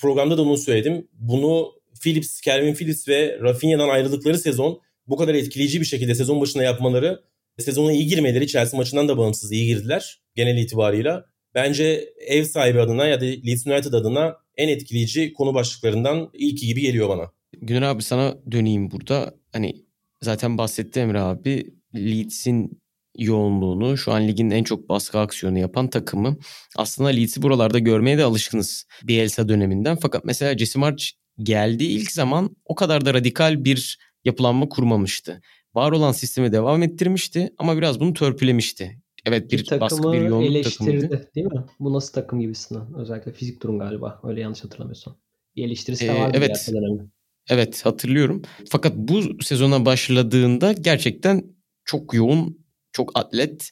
[0.00, 1.08] programda da onu söyledim.
[1.12, 1.72] Bunu
[2.02, 7.22] Phillips, Calvin Phillips ve Rafinha'dan ayrıldıkları sezon bu kadar etkileyici bir şekilde sezon başına yapmaları,
[7.58, 11.24] sezona iyi girmeleri Chelsea maçından da bağımsız iyi girdiler genel itibarıyla.
[11.54, 16.80] Bence ev sahibi adına ya da Leeds United adına en etkileyici konu başlıklarından ilki gibi
[16.80, 17.32] geliyor bana.
[17.52, 19.34] Güner abi sana döneyim burada.
[19.52, 19.84] Hani
[20.22, 21.74] zaten bahsetti Emre abi.
[21.94, 22.80] Leeds'in
[23.18, 26.36] yoğunluğunu şu an ligin en çok baskı aksiyonu yapan takımı.
[26.76, 29.96] Aslında Leeds'i buralarda görmeye de alışkınız Bielsa döneminden.
[29.96, 31.04] Fakat mesela Jesse March
[31.42, 35.40] geldiği ilk zaman o kadar da radikal bir yapılanma kurmamıştı.
[35.74, 39.00] Var olan sistemi devam ettirmişti ama biraz bunu törpülemişti.
[39.26, 41.30] Evet bir, bir baskı bir yoğunluk eleştirdi takımıydı.
[41.34, 41.64] değil mi?
[41.80, 42.94] Bu nasıl takım gibisinden.
[42.94, 44.20] Özellikle fizik durum galiba.
[44.24, 45.16] Öyle yanlış hatırlamıyorsam.
[45.56, 46.32] Bir eleştirisi de vardı.
[46.34, 46.70] Ee, evet.
[47.48, 48.42] Evet hatırlıyorum.
[48.68, 51.44] Fakat bu sezona başladığında gerçekten
[51.84, 52.58] çok yoğun,
[52.92, 53.70] çok atlet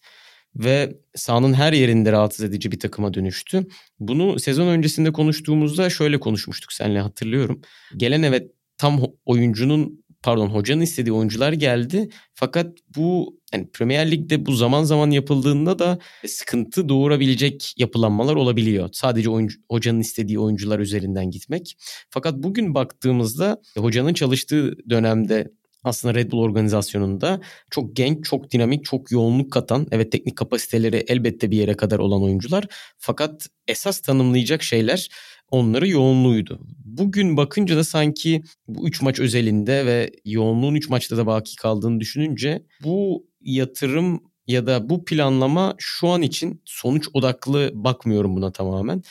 [0.57, 3.67] ve sahanın her yerinde rahatsız edici bir takıma dönüştü.
[4.01, 7.61] Bunu sezon öncesinde konuştuğumuzda şöyle konuşmuştuk seninle hatırlıyorum.
[7.97, 12.09] Gelen evet tam oyuncunun pardon hocanın istediği oyuncular geldi.
[12.35, 18.89] Fakat bu yani Premier Lig'de bu zaman zaman yapıldığında da sıkıntı doğurabilecek yapılanmalar olabiliyor.
[18.93, 21.77] Sadece oyuncu, hocanın istediği oyuncular üzerinden gitmek.
[22.11, 25.51] Fakat bugün baktığımızda hocanın çalıştığı dönemde
[25.85, 27.41] aslında Red Bull organizasyonunda
[27.71, 32.23] çok genç, çok dinamik, çok yoğunluk katan, evet teknik kapasiteleri elbette bir yere kadar olan
[32.23, 32.65] oyuncular.
[32.99, 35.09] Fakat esas tanımlayacak şeyler
[35.51, 36.61] onları yoğunluğuydu.
[36.85, 42.01] Bugün bakınca da sanki bu 3 maç özelinde ve yoğunluğun 3 maçta da baki kaldığını
[42.01, 49.03] düşününce bu yatırım ya da bu planlama şu an için sonuç odaklı bakmıyorum buna tamamen.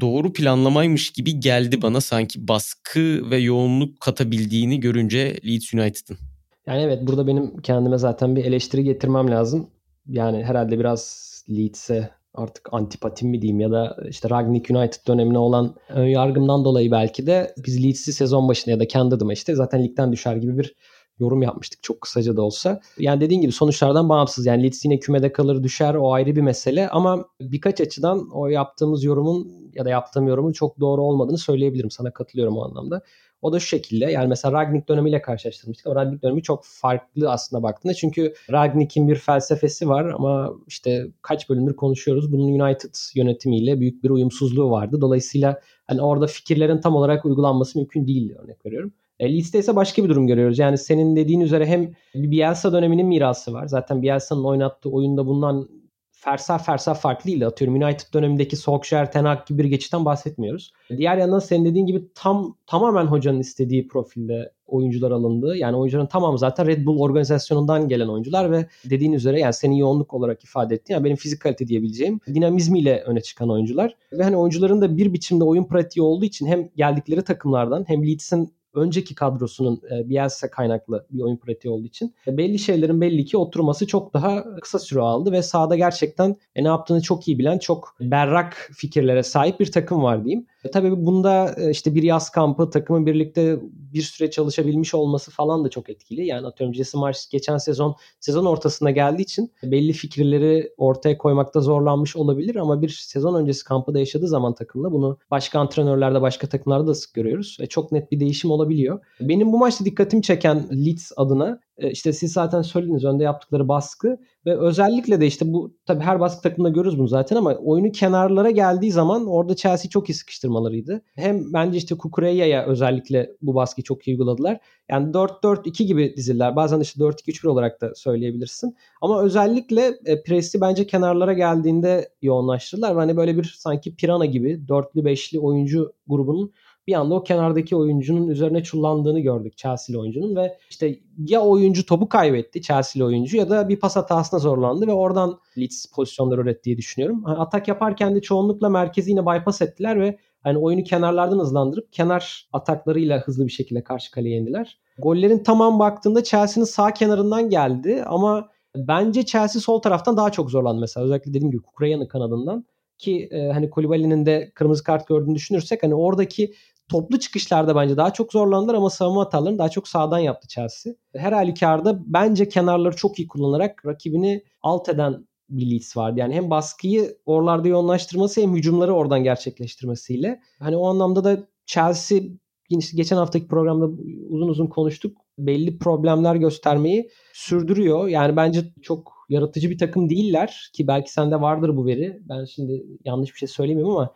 [0.00, 6.18] Doğru planlamaymış gibi geldi bana sanki baskı ve yoğunluk katabildiğini görünce Leeds United'ın.
[6.66, 9.66] Yani evet burada benim kendime zaten bir eleştiri getirmem lazım.
[10.08, 15.74] Yani herhalde biraz Leeds'e artık antipatim mi diyeyim ya da işte Ragnik United dönemine olan
[15.88, 19.84] ön yargımdan dolayı belki de biz Leeds'i sezon başında ya da kendi adıma işte zaten
[19.84, 20.74] ligden düşer gibi bir
[21.18, 22.80] yorum yapmıştık çok kısaca da olsa.
[22.98, 24.46] Yani dediğin gibi sonuçlardan bağımsız.
[24.46, 29.04] Yani Leeds yine kümede kalır düşer o ayrı bir mesele ama birkaç açıdan o yaptığımız
[29.04, 31.90] yorumun ya da yaptığım yorumun çok doğru olmadığını söyleyebilirim.
[31.90, 33.02] Sana katılıyorum o anlamda.
[33.42, 37.62] O da şu şekilde yani mesela Ragnik dönemiyle karşılaştırmıştık ama Ragnik dönemi çok farklı aslında
[37.62, 37.94] baktığında.
[37.94, 42.32] Çünkü Ragnik'in bir felsefesi var ama işte kaç bölümdür konuşuyoruz.
[42.32, 45.00] Bunun United yönetimiyle büyük bir uyumsuzluğu vardı.
[45.00, 48.92] Dolayısıyla hani orada fikirlerin tam olarak uygulanması mümkün değildi örnek veriyorum.
[49.20, 50.58] E, Leeds'te ise başka bir durum görüyoruz.
[50.58, 53.66] Yani senin dediğin üzere hem Bielsa döneminin mirası var.
[53.66, 55.68] Zaten Bielsa'nın oynattığı oyunda bundan
[56.16, 57.46] fersah fersah farklı değil.
[57.46, 60.72] Atıyorum United dönemindeki Solskjaer, Ten Hag gibi bir geçitten bahsetmiyoruz.
[60.96, 65.56] Diğer yandan senin dediğin gibi tam tamamen hocanın istediği profilde oyuncular alındı.
[65.56, 70.14] Yani oyuncuların tamamı zaten Red Bull organizasyonundan gelen oyuncular ve dediğin üzere yani senin yoğunluk
[70.14, 73.96] olarak ifade ettiğin yani benim fizik kalite diyebileceğim dinamizmiyle öne çıkan oyuncular.
[74.12, 78.55] Ve hani oyuncuların da bir biçimde oyun pratiği olduğu için hem geldikleri takımlardan hem Leeds'in
[78.76, 83.36] önceki kadrosunun e, Bielsa kaynaklı bir oyun pratiği olduğu için e, belli şeylerin belli ki
[83.36, 87.58] oturması çok daha kısa süre aldı ve sahada gerçekten e, ne yaptığını çok iyi bilen,
[87.58, 90.46] çok berrak fikirlere sahip bir takım var diyeyim.
[90.64, 95.64] E, tabii bunda e, işte bir yaz kampı takımın birlikte bir süre çalışabilmiş olması falan
[95.64, 96.26] da çok etkili.
[96.26, 102.16] Yani atıyorum Jesse Marsh geçen sezon sezon ortasında geldiği için belli fikirleri ortaya koymakta zorlanmış
[102.16, 106.94] olabilir ama bir sezon öncesi kampı yaşadığı zaman takımda bunu başka antrenörlerde başka takımlarda da
[106.94, 107.56] sık görüyoruz.
[107.60, 109.00] Ve çok net bir değişim olabiliyor.
[109.20, 114.18] Benim bu maçta dikkatimi çeken Leeds adına e, işte siz zaten söylediniz önde yaptıkları baskı
[114.46, 118.50] ve özellikle de işte bu tabi her baskı takımında görürüz bunu zaten ama oyunu kenarlara
[118.50, 121.02] geldiği zaman orada Chelsea çok iyi sıkıştırmalarıydı.
[121.14, 124.58] Hem bence işte Kukureya'ya özellikle bu baskıyı çok iyi uyguladılar.
[124.90, 126.56] Yani 4-4-2 gibi diziller.
[126.56, 128.76] Bazen işte 4-2-3-1 olarak da söyleyebilirsin.
[129.02, 132.96] Ama özellikle e, presi bence kenarlara geldiğinde yoğunlaştırdılar.
[132.96, 136.52] Hani böyle bir sanki Pirana gibi dörtlü beşli oyuncu grubunun
[136.86, 142.08] bir anda o kenardaki oyuncunun üzerine çullandığını gördük Chelsea'li oyuncunun ve işte ya oyuncu topu
[142.08, 146.76] kaybetti Chelsea'li oyuncu ya da bir pas hatasına zorlandı ve oradan Leeds pozisyonları üretti diye
[146.76, 147.24] düşünüyorum.
[147.24, 152.48] Hani atak yaparken de çoğunlukla merkezi yine bypass ettiler ve hani oyunu kenarlardan hızlandırıp kenar
[152.52, 154.78] ataklarıyla hızlı bir şekilde karşı kaleye indiler.
[154.98, 160.80] Gollerin tamam baktığında Chelsea'nin sağ kenarından geldi ama bence Chelsea sol taraftan daha çok zorlandı
[160.80, 161.04] mesela.
[161.06, 162.64] Özellikle dediğim gibi Kukraya'nın kanadından
[162.98, 166.54] ki e, hani Kulibali'nin de kırmızı kart gördüğünü düşünürsek hani oradaki
[166.88, 170.92] toplu çıkışlarda bence daha çok zorlandılar ama savunma hatalarını daha çok sağdan yaptı Chelsea.
[171.16, 176.20] Her halükarda bence kenarları çok iyi kullanarak rakibini alt eden bir Leeds vardı.
[176.20, 180.40] Yani hem baskıyı oralarda yoğunlaştırması hem hücumları oradan gerçekleştirmesiyle.
[180.58, 182.20] Hani o anlamda da Chelsea
[182.68, 183.86] geçen haftaki programda
[184.28, 185.16] uzun uzun konuştuk.
[185.38, 188.08] Belli problemler göstermeyi sürdürüyor.
[188.08, 192.20] Yani bence çok yaratıcı bir takım değiller ki belki sende vardır bu veri.
[192.28, 194.14] Ben şimdi yanlış bir şey söylemiyorum ama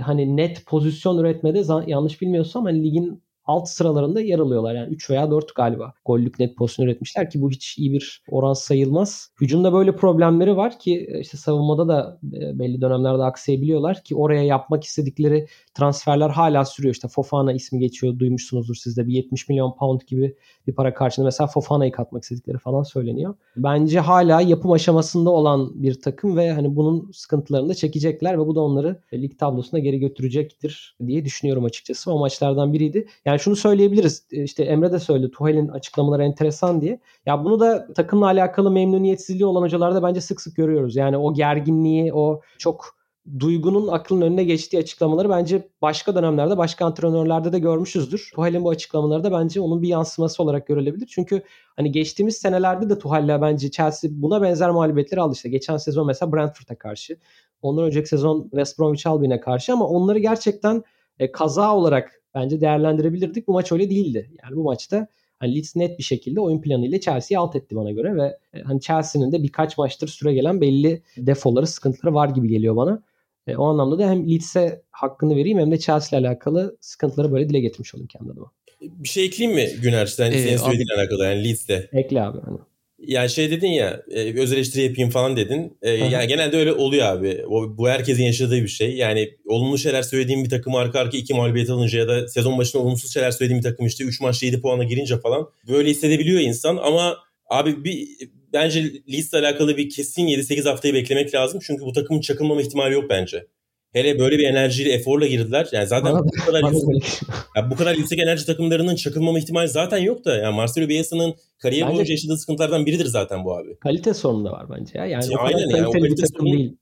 [0.00, 4.74] hani net pozisyon üretmede yanlış bilmiyorsam hani ligin alt sıralarında yer alıyorlar.
[4.74, 8.52] Yani 3 veya 4 galiba gollük net pozisyon üretmişler ki bu hiç iyi bir oran
[8.52, 9.30] sayılmaz.
[9.40, 14.42] Hücumda böyle problemleri var ki e, işte savunmada da e, belli dönemlerde aksayabiliyorlar ki oraya
[14.42, 16.94] yapmak istedikleri transferler hala sürüyor.
[16.94, 20.36] İşte Fofana ismi geçiyor duymuşsunuzdur siz de bir 70 milyon pound gibi
[20.66, 23.34] bir para karşılığında mesela Fofana'yı katmak istedikleri falan söyleniyor.
[23.56, 28.54] Bence hala yapım aşamasında olan bir takım ve hani bunun sıkıntılarını da çekecekler ve bu
[28.54, 32.12] da onları lig tablosuna geri götürecektir diye düşünüyorum açıkçası.
[32.12, 33.06] O maçlardan biriydi.
[33.24, 34.26] Yani şunu söyleyebiliriz.
[34.30, 35.30] İşte Emre de söyledi.
[35.30, 37.00] Tuhel'in açıklamaları enteresan diye.
[37.26, 40.96] Ya bunu da takımla alakalı memnuniyetsizliği olan hocalarda bence sık sık görüyoruz.
[40.96, 43.02] Yani o gerginliği, o çok
[43.40, 48.30] duygunun aklın önüne geçtiği açıklamaları bence başka dönemlerde başka antrenörlerde de görmüşüzdür.
[48.34, 51.06] Tuhal'in bu açıklamaları da bence onun bir yansıması olarak görülebilir.
[51.06, 51.42] Çünkü
[51.76, 55.48] hani geçtiğimiz senelerde de Tuhal'le bence Chelsea buna benzer mağlubiyetleri aldı işte.
[55.48, 57.18] Geçen sezon mesela Brentford'a karşı.
[57.62, 60.82] Ondan önceki sezon West Bromwich Albion'e karşı ama onları gerçekten
[61.18, 63.48] e, kaza olarak bence değerlendirebilirdik.
[63.48, 64.30] Bu maç öyle değildi.
[64.42, 65.06] Yani bu maçta
[65.38, 68.80] hani Leeds net bir şekilde oyun planıyla Chelsea'yi alt etti bana göre ve e, hani
[68.80, 73.02] Chelsea'nin de birkaç maçtır süre gelen belli defoları, sıkıntıları var gibi geliyor bana.
[73.46, 77.48] E, o anlamda da hem Leeds'e hakkını vereyim hem de Chelsea ile alakalı sıkıntıları böyle
[77.48, 78.50] dile getirmiş olayım kendi adıma.
[78.80, 80.06] Bir şey ekleyeyim mi Güner?
[80.06, 81.88] Sen, ee, senin söylediğinle alakalı yani Leeds'te.
[81.92, 82.38] Ekle abi.
[82.40, 82.58] Hani.
[83.06, 85.78] Yani şey dedin ya e, öz eleştiri yapayım falan dedin.
[85.82, 87.44] E, yani genelde öyle oluyor abi.
[87.48, 88.96] O, bu herkesin yaşadığı bir şey.
[88.96, 92.82] Yani olumlu şeyler söylediğim bir takım arka arka iki mağlubiyet alınca ya da sezon başında
[92.82, 96.76] olumsuz şeyler söylediğim bir takım işte 3 maçta 7 puana girince falan böyle hissedebiliyor insan
[96.76, 97.16] ama
[97.50, 98.08] abi bir
[98.52, 101.60] bence Leeds'le alakalı bir kesin 7-8 haftayı beklemek lazım.
[101.62, 103.46] Çünkü bu takımın çakılmama ihtimali yok bence.
[103.92, 105.68] Hele böyle bir enerjiyle, eforla girdiler.
[105.72, 109.98] Yani zaten bana, bu kadar yüksek, yani bu kadar yüksek enerji takımlarının çakılmama ihtimali zaten
[109.98, 110.36] yok da.
[110.36, 113.78] Yani Marcelo Bielsa'nın kariyer bence, boyunca yaşadığı sıkıntılardan biridir zaten bu abi.
[113.78, 115.06] Kalite sorunu da var bence ya.
[115.06, 116.76] Yani ya o aynen yani o kalite sorunu değil.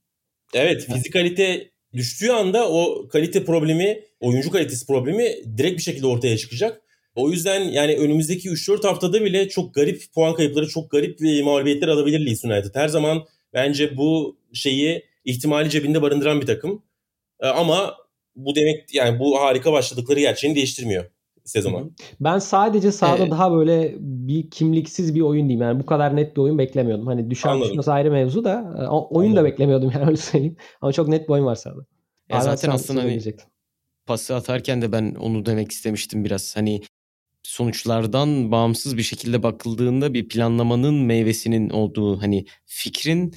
[0.53, 6.81] Evet, fizikalite düştüğü anda o kalite problemi, oyuncu kalitesi problemi direkt bir şekilde ortaya çıkacak.
[7.15, 12.25] O yüzden yani önümüzdeki 3-4 haftada bile çok garip puan kayıpları, çok garip mağlubiyetler alabilir
[12.25, 12.75] Leeds United.
[12.75, 16.83] Her zaman bence bu şeyi ihtimali cebinde barındıran bir takım.
[17.41, 17.95] Ee, ama
[18.35, 21.05] bu demek yani bu harika başladıkları gerçeğini değiştirmiyor
[21.45, 21.83] sezona.
[22.19, 23.31] Ben sadece sahada evet.
[23.31, 25.61] daha böyle bir kimliksiz bir oyun diyeyim.
[25.61, 27.07] Yani bu kadar net bir oyun beklemiyordum.
[27.07, 29.45] Hani düşen düşmez ayrı mevzu da e, oyun Anladım.
[29.45, 30.57] da beklemiyordum yani öyle söyleyeyim.
[30.81, 31.85] Ama çok net bir oyun var sahada.
[32.29, 33.21] Ya zaten aslında hani
[34.05, 36.57] pası atarken de ben onu demek istemiştim biraz.
[36.57, 36.81] Hani
[37.43, 43.35] sonuçlardan bağımsız bir şekilde bakıldığında bir planlamanın meyvesinin olduğu hani fikrin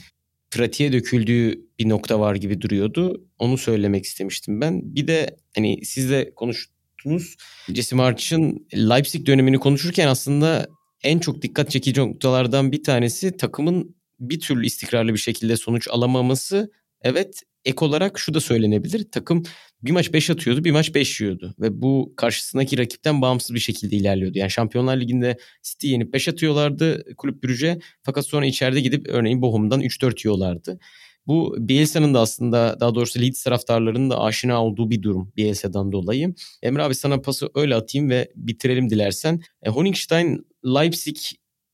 [0.55, 3.25] pratiğe döküldüğü bir nokta var gibi duruyordu.
[3.39, 4.95] Onu söylemek istemiştim ben.
[4.95, 7.37] Bir de hani sizle konuştunuz.
[7.75, 10.67] Jesse March'ın Leipzig dönemini konuşurken aslında
[11.03, 16.73] en çok dikkat çekici noktalardan bir tanesi takımın bir türlü istikrarlı bir şekilde sonuç alamaması.
[17.03, 19.11] Evet ek olarak şu da söylenebilir.
[19.11, 19.43] Takım
[19.85, 21.55] bir maç 5 atıyordu, bir maç 5 yiyordu.
[21.61, 24.39] Ve bu karşısındaki rakipten bağımsız bir şekilde ilerliyordu.
[24.39, 27.78] Yani Şampiyonlar Ligi'nde City yenip 5 atıyorlardı kulüp bürüce.
[28.03, 30.78] Fakat sonra içeride gidip örneğin Bochum'dan 3-4 yiyorlardı.
[31.26, 36.35] Bu Bielsa'nın da aslında daha doğrusu Leeds taraftarlarının da aşina olduğu bir durum Bielsa'dan dolayı.
[36.62, 39.41] Emre abi sana pası öyle atayım ve bitirelim dilersen.
[39.62, 41.16] E, Honigstein Leipzig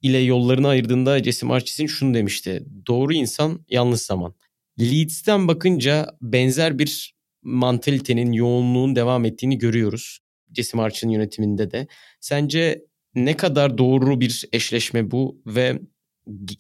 [0.03, 2.65] ile yollarını ayırdığında Jesse Marchis'in şunu demişti.
[2.87, 4.35] Doğru insan yanlış zaman.
[4.81, 10.19] Leeds'ten bakınca benzer bir mantalitenin, yoğunluğun devam ettiğini görüyoruz.
[10.57, 11.87] Jesse March'ın yönetiminde de.
[12.21, 12.85] Sence
[13.15, 15.81] ne kadar doğru bir eşleşme bu ve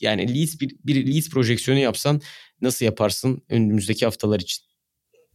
[0.00, 2.20] yani Leeds bir, bir Leeds projeksiyonu yapsan
[2.60, 4.64] nasıl yaparsın önümüzdeki haftalar için?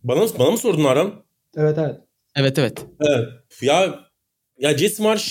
[0.04, 1.26] Bana bana mı sordun Aram?
[1.58, 1.96] Evet evet.
[2.36, 2.86] Evet evet.
[3.02, 3.30] Evet.
[3.62, 4.00] Ya
[4.60, 5.24] ya Jesse March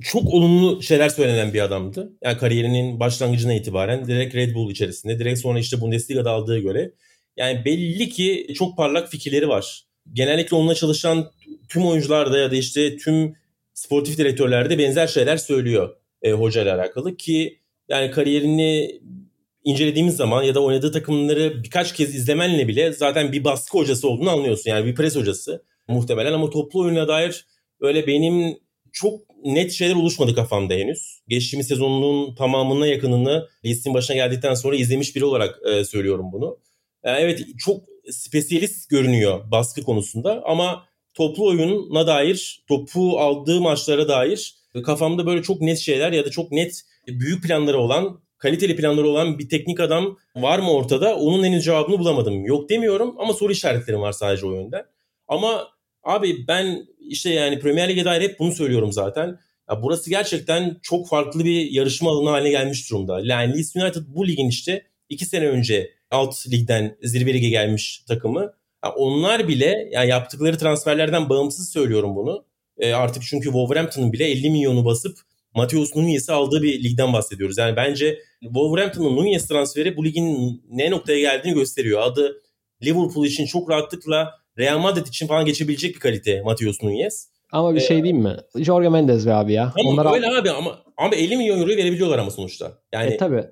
[0.00, 2.12] çok olumlu şeyler söylenen bir adamdı.
[2.22, 6.92] Yani kariyerinin başlangıcına itibaren direkt Red Bull içerisinde, direkt sonra işte Bundesliga'da aldığı göre
[7.36, 9.84] yani belli ki çok parlak fikirleri var.
[10.12, 11.30] Genellikle onunla çalışan
[11.68, 13.36] tüm oyuncular da ya da işte tüm
[13.74, 19.00] sportif direktörler de benzer şeyler söylüyor e, hoca ile alakalı ki yani kariyerini
[19.64, 24.30] incelediğimiz zaman ya da oynadığı takımları birkaç kez izlemenle bile zaten bir baskı hocası olduğunu
[24.30, 24.70] anlıyorsun.
[24.70, 27.46] Yani bir pres hocası muhtemelen ama toplu oyuna dair
[27.80, 28.58] öyle benim
[28.92, 31.20] çok net şeyler oluşmadı kafamda henüz.
[31.28, 36.58] Geçtiğimiz sezonun tamamına yakınını Leeds'in başına geldikten sonra izlemiş biri olarak e, söylüyorum bunu.
[37.04, 37.80] Yani evet çok
[38.10, 40.84] spesiyalist görünüyor baskı konusunda ama
[41.14, 46.52] toplu oyuna dair, topu aldığı maçlara dair kafamda böyle çok net şeyler ya da çok
[46.52, 51.16] net büyük planları olan, kaliteli planları olan bir teknik adam var mı ortada?
[51.16, 52.44] Onun henüz cevabını bulamadım.
[52.44, 54.86] Yok demiyorum ama soru işaretlerim var sadece o yönde.
[55.28, 55.68] Ama
[56.02, 59.38] abi ben işte yani Premier Lig'e dair hep bunu söylüyorum zaten.
[59.70, 63.20] Ya burası gerçekten çok farklı bir yarışma alanı haline gelmiş durumda.
[63.24, 68.52] Yani Leeds United bu ligin işte iki sene önce alt ligden zirve lige gelmiş takımı.
[68.84, 72.44] Ya onlar bile yani yaptıkları transferlerden bağımsız söylüyorum bunu.
[72.78, 75.18] E artık çünkü Wolverhampton'ın bile 50 milyonu basıp
[75.54, 77.58] Mateus Nunez'i aldığı bir ligden bahsediyoruz.
[77.58, 82.00] Yani bence Wolverhampton'ın Nunez transferi bu ligin ne noktaya geldiğini gösteriyor.
[82.02, 82.42] Adı
[82.82, 87.30] Liverpool için çok rahatlıkla Real Madrid için falan geçebilecek bir kalite Mateus Nunez.
[87.52, 88.36] Ama bir ee, şey diyeyim mi?
[88.56, 89.72] Jorge Mendes be abi ya.
[89.76, 92.72] Tamam Onlar öyle abi ama ama 50 milyon euroyu verebiliyorlar ama sonuçta.
[92.92, 93.44] Yani e, tabii.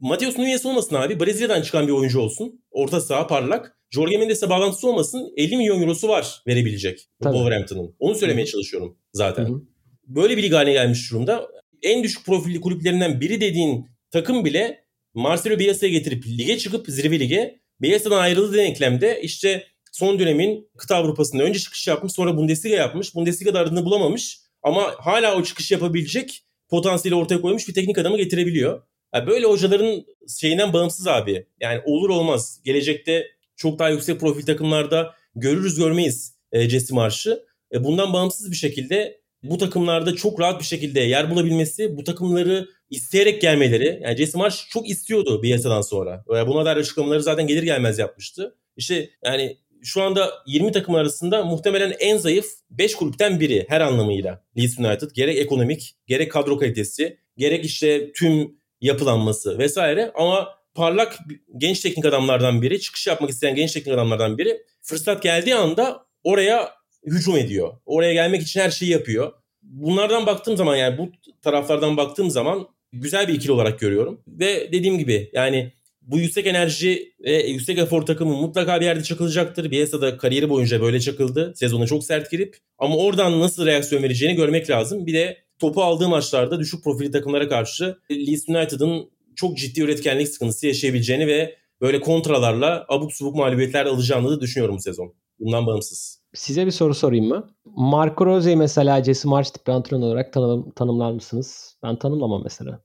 [0.00, 1.20] Mateus Nunez olmasın abi.
[1.20, 2.60] Brezilya'dan çıkan bir oyuncu olsun.
[2.70, 3.76] Orta saha parlak.
[3.90, 5.32] Jorge Mendes'e bağlantısı olmasın.
[5.36, 7.96] 50 milyon eurosu var verebilecek Wolverhampton'ın.
[7.98, 8.52] Onu söylemeye Hı-hı.
[8.52, 9.44] çalışıyorum zaten.
[9.44, 9.62] Hı-hı.
[10.06, 11.48] Böyle bir lig haline gelmiş durumda.
[11.82, 14.84] En düşük profilli kulüplerinden biri dediğin takım bile
[15.14, 21.42] Marcelo Bielsa'ya getirip lige çıkıp zirve lige Bielsa'dan ayrıldığı denklemde işte son dönemin kıta Avrupa'sında
[21.42, 23.14] önce çıkış yapmış sonra Bundesliga yapmış.
[23.14, 28.82] Bundesliga'da aradığını bulamamış ama hala o çıkış yapabilecek potansiyeli ortaya koymuş bir teknik adamı getirebiliyor.
[29.14, 30.04] Yani böyle hocaların
[30.40, 31.46] şeyinden bağımsız abi.
[31.60, 32.60] Yani olur olmaz.
[32.64, 33.26] Gelecekte
[33.56, 37.44] çok daha yüksek profil takımlarda görürüz görmeyiz e, Jesse Marsh'ı.
[37.74, 42.68] E, bundan bağımsız bir şekilde bu takımlarda çok rahat bir şekilde yer bulabilmesi, bu takımları
[42.90, 44.00] isteyerek gelmeleri.
[44.02, 46.24] Yani Jesse Marsh çok istiyordu Bielsa'dan sonra.
[46.28, 48.56] Buna dair açıklamaları zaten gelir gelmez yapmıştı.
[48.76, 54.44] İşte yani şu anda 20 takım arasında muhtemelen en zayıf 5 kulüpten biri her anlamıyla
[54.58, 55.10] Leeds United.
[55.14, 61.18] Gerek ekonomik, gerek kadro kalitesi, gerek işte tüm yapılanması vesaire ama parlak
[61.56, 66.72] genç teknik adamlardan biri, çıkış yapmak isteyen genç teknik adamlardan biri fırsat geldiği anda oraya
[67.06, 67.74] hücum ediyor.
[67.86, 69.32] Oraya gelmek için her şeyi yapıyor.
[69.62, 71.10] Bunlardan baktığım zaman yani bu
[71.42, 74.20] taraflardan baktığım zaman güzel bir ikili olarak görüyorum.
[74.28, 75.72] Ve dediğim gibi yani
[76.02, 79.70] bu yüksek enerji ve yüksek efor takımı mutlaka bir yerde çakılacaktır.
[79.70, 81.52] Bielsa kariyeri boyunca böyle çakıldı.
[81.56, 82.56] Sezona çok sert girip.
[82.78, 85.06] Ama oradan nasıl reaksiyon vereceğini görmek lazım.
[85.06, 90.66] Bir de topu aldığı maçlarda düşük profili takımlara karşı Leeds United'ın çok ciddi üretkenlik sıkıntısı
[90.66, 95.14] yaşayabileceğini ve böyle kontralarla abuk subuk mağlubiyetler alacağını da düşünüyorum bu sezon.
[95.38, 96.22] Bundan bağımsız.
[96.34, 97.50] Size bir soru sorayım mı?
[97.64, 101.76] Marco Rose'yi mesela Jesse March tipi antrenör olarak tanım, tanımlar mısınız?
[101.82, 102.80] Ben tanımlamam mesela.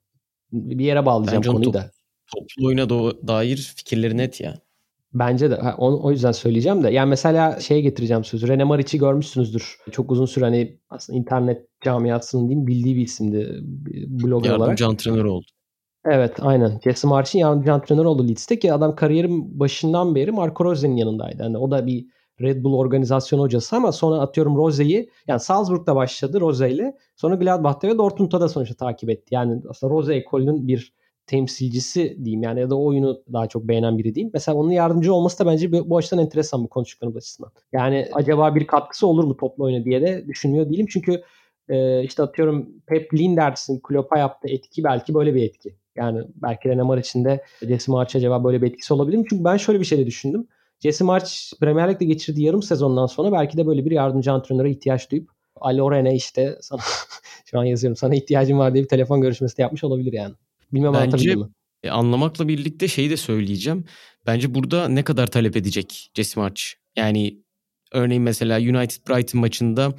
[0.51, 1.91] Bir yere bağlayacağım Bence konuyu top, da.
[2.36, 4.61] Toplu oyuna do- dair fikirleri net ya.
[5.14, 5.55] Bence de.
[5.55, 6.89] Ha, o, o yüzden söyleyeceğim de.
[6.89, 8.47] Yani mesela şeye getireceğim sözü.
[8.47, 9.78] Rene Maric'i görmüşsünüzdür.
[9.91, 13.59] Çok uzun süre hani aslında internet camiasının değil bildiği bir isimdi
[14.07, 14.80] blogger Yardımcı olarak.
[14.80, 15.45] Yardımcı antrenör oldu.
[16.05, 16.80] Evet aynen.
[16.84, 21.43] Jesse March'in yardımcı antrenör oldu Leeds'te ki adam kariyerin başından beri Marco Rose'nin yanındaydı.
[21.43, 22.05] Yani o da bir
[22.41, 27.88] Red Bull organizasyon hocası ama sonra atıyorum Rose'yi yani Salzburg'da başladı Rose ile sonra Gladbach'ta
[27.88, 29.36] ve Dortmund'da da sonuçta takip etti.
[29.36, 30.93] Yani aslında Rose ekolünün bir
[31.28, 34.32] temsilcisi diyeyim yani ya da oyunu daha çok beğenen biri diyeyim.
[34.34, 37.51] Mesela onun yardımcı olması da bence bu açıdan enteresan bu konuştuklarımız açısından.
[37.74, 40.86] Yani acaba bir katkısı olur mu toplu oyuna diye de düşünüyor değilim.
[40.89, 41.22] Çünkü
[41.69, 45.76] e, işte atıyorum Pep Linders'in Klopp'a yaptığı etki belki böyle bir etki.
[45.95, 49.26] Yani belki Rene Mar için de Jesse March acaba böyle bir etkisi olabilir mi?
[49.30, 50.47] Çünkü ben şöyle bir şey de düşündüm.
[50.80, 55.11] Jesse March Premier Lig'de geçirdiği yarım sezondan sonra belki de böyle bir yardımcı antrenöre ihtiyaç
[55.11, 56.82] duyup Ali Orene işte sana
[57.45, 60.34] şu an yazıyorum sana ihtiyacım var diye bir telefon görüşmesi de yapmış olabilir yani.
[60.74, 61.45] Bilmem Bence mi?
[61.84, 63.86] E, anlamakla birlikte şeyi de söyleyeceğim.
[64.26, 66.61] Bence burada ne kadar talep edecek Jesse March?
[66.95, 67.38] Yani
[67.91, 69.95] örneğin mesela United Brighton maçında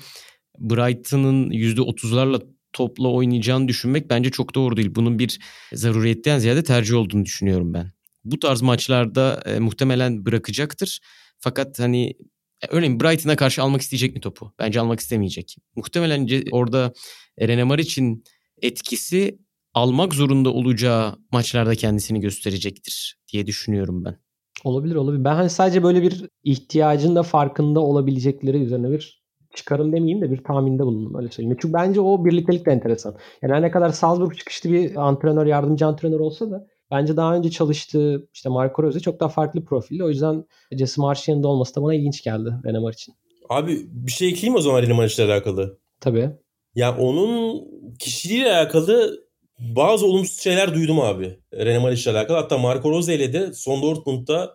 [0.58, 2.42] Brighton'ın %30'larla
[2.72, 4.94] topla oynayacağını düşünmek bence çok doğru değil.
[4.94, 5.38] Bunun bir
[5.72, 7.92] zaruriyetten ziyade tercih olduğunu düşünüyorum ben.
[8.24, 11.00] Bu tarz maçlarda e, muhtemelen bırakacaktır.
[11.38, 12.10] Fakat hani
[12.62, 14.54] e, örneğin Brighton'a karşı almak isteyecek mi topu?
[14.58, 15.56] Bence almak istemeyecek.
[15.76, 16.92] Muhtemelen orada
[17.40, 18.24] Renemar için
[18.62, 19.38] etkisi
[19.74, 24.16] almak zorunda olacağı maçlarda kendisini gösterecektir diye düşünüyorum ben.
[24.64, 25.24] Olabilir olabilir.
[25.24, 29.22] Ben hani sadece böyle bir ihtiyacın da farkında olabilecekleri üzerine bir
[29.54, 31.58] çıkarım demeyeyim de bir tahminde bulundum öyle söyleyeyim.
[31.62, 33.16] Çünkü bence o birliktelik de enteresan.
[33.42, 38.28] Yani ne kadar Salzburg çıkışlı bir antrenör, yardımcı antrenör olsa da bence daha önce çalıştığı
[38.34, 40.04] işte Marco Rose çok daha farklı profilli.
[40.04, 40.44] O yüzden
[40.78, 43.14] Jesse March'ın yanında olması da bana ilginç geldi Renemar için.
[43.48, 45.78] Abi bir şey ekleyeyim o zaman René Maric ile alakalı.
[46.00, 46.30] Tabii.
[46.74, 47.64] Ya onun
[47.98, 49.24] kişiliğiyle alakalı
[49.62, 51.38] bazı olumsuz şeyler duydum abi.
[51.52, 52.36] René Maric ile alakalı.
[52.36, 54.54] Hatta Marco Rose ile de son Dortmund'da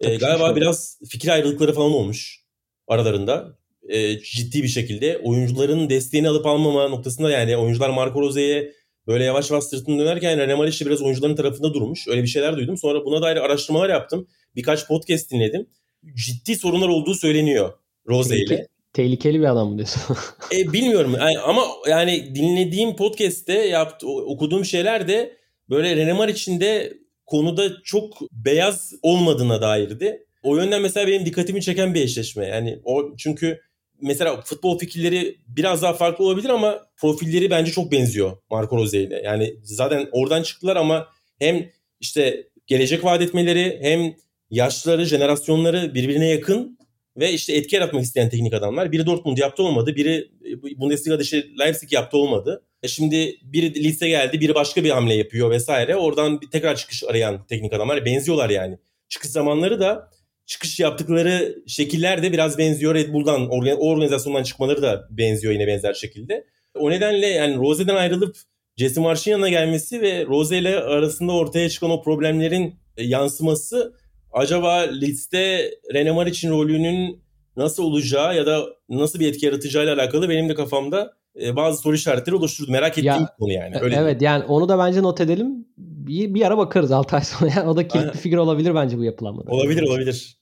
[0.00, 2.40] e, galiba biraz fikir ayrılıkları falan olmuş
[2.88, 3.58] aralarında.
[3.88, 5.18] E, ciddi bir şekilde.
[5.18, 8.72] Oyuncuların desteğini alıp almama noktasında yani oyuncular Marco Rose'ye
[9.06, 12.08] böyle yavaş yavaş sırtını dönerken René Maric de biraz oyuncuların tarafında durmuş.
[12.08, 12.76] Öyle bir şeyler duydum.
[12.76, 14.28] Sonra buna dair araştırmalar yaptım.
[14.56, 15.66] Birkaç podcast dinledim.
[16.14, 17.72] Ciddi sorunlar olduğu söyleniyor
[18.08, 18.68] Rose ile.
[18.92, 20.16] Tehlike- tehlikeli bir adam mı diyorsun?
[20.56, 25.36] E, bilmiyorum Yani ama yani dinlediğim podcast'te yaptı, okuduğum şeyler de
[25.70, 26.92] böyle René Maric'in de
[27.26, 30.26] konuda çok beyaz olmadığına dairdi.
[30.42, 32.46] O yönden mesela benim dikkatimi çeken bir eşleşme.
[32.46, 33.60] Yani o çünkü
[34.02, 39.22] mesela futbol fikirleri biraz daha farklı olabilir ama profilleri bence çok benziyor Marco Rose ile.
[39.24, 41.08] Yani zaten oradan çıktılar ama
[41.38, 41.70] hem
[42.00, 44.14] işte gelecek vaat etmeleri hem
[44.50, 46.77] yaşları, jenerasyonları birbirine yakın
[47.18, 48.92] ve işte etki yaratmak isteyen teknik adamlar.
[48.92, 49.96] Biri Dortmund yaptı olmadı.
[49.96, 50.28] Biri
[50.76, 52.64] Bundesliga dışı Leipzig yaptı olmadı.
[52.82, 54.40] E şimdi biri Leeds'e geldi.
[54.40, 55.96] Biri başka bir hamle yapıyor vesaire.
[55.96, 58.04] Oradan bir tekrar çıkış arayan teknik adamlar.
[58.04, 58.78] Benziyorlar yani.
[59.08, 60.10] Çıkış zamanları da
[60.46, 62.94] çıkış yaptıkları şekiller de biraz benziyor.
[62.94, 66.44] Red Bull'dan, o organizasyondan çıkmaları da benziyor yine benzer şekilde.
[66.74, 68.36] O nedenle yani Rose'den ayrılıp
[68.78, 73.97] Jesse Marsh'ın yanına gelmesi ve Rose ile arasında ortaya çıkan o problemlerin e, yansıması
[74.32, 77.22] acaba Leeds'te René Maric'in rolünün
[77.56, 81.12] nasıl olacağı ya da nasıl bir etki yaratacağıyla alakalı benim de kafamda
[81.42, 82.70] e, bazı soru işaretleri oluşturdu.
[82.72, 83.76] Merak ettiğim Ya, bir konu yani.
[83.80, 84.40] Öyle evet diyeyim.
[84.40, 85.66] yani onu da bence not edelim.
[85.78, 87.50] Bir, bir ara bakarız 6 ay sonra.
[87.56, 88.14] Yani o da kilit Aynen.
[88.14, 89.50] bir figür olabilir bence bu yapılanmada.
[89.50, 90.38] Olabilir olabilir.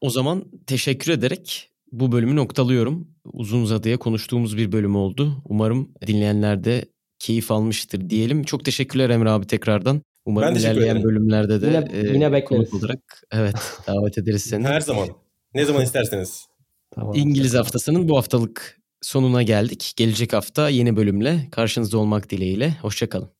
[0.00, 3.08] O zaman teşekkür ederek bu bölümü noktalıyorum.
[3.32, 5.32] Uzun uzadıya konuştuğumuz bir bölüm oldu.
[5.44, 6.84] Umarım dinleyenler de
[7.18, 8.42] keyif almıştır diyelim.
[8.44, 10.02] Çok teşekkürler Emre abi tekrardan.
[10.26, 11.08] Umarım Ben teşekkür ilerleyen ederim.
[11.08, 12.70] bölümlerde de Yine- e, yine bekleriz.
[12.70, 13.56] konuk olarak evet
[13.86, 14.66] davet ederiz seni.
[14.66, 15.08] Her zaman.
[15.54, 16.46] Ne zaman isterseniz.
[16.94, 17.14] Tamam.
[17.16, 19.92] İngiliz haftasının bu haftalık sonuna geldik.
[19.96, 22.70] Gelecek hafta yeni bölümle karşınızda olmak dileğiyle.
[22.82, 23.30] Hoşçakalın.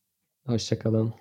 [0.47, 1.15] Hoşçakalın.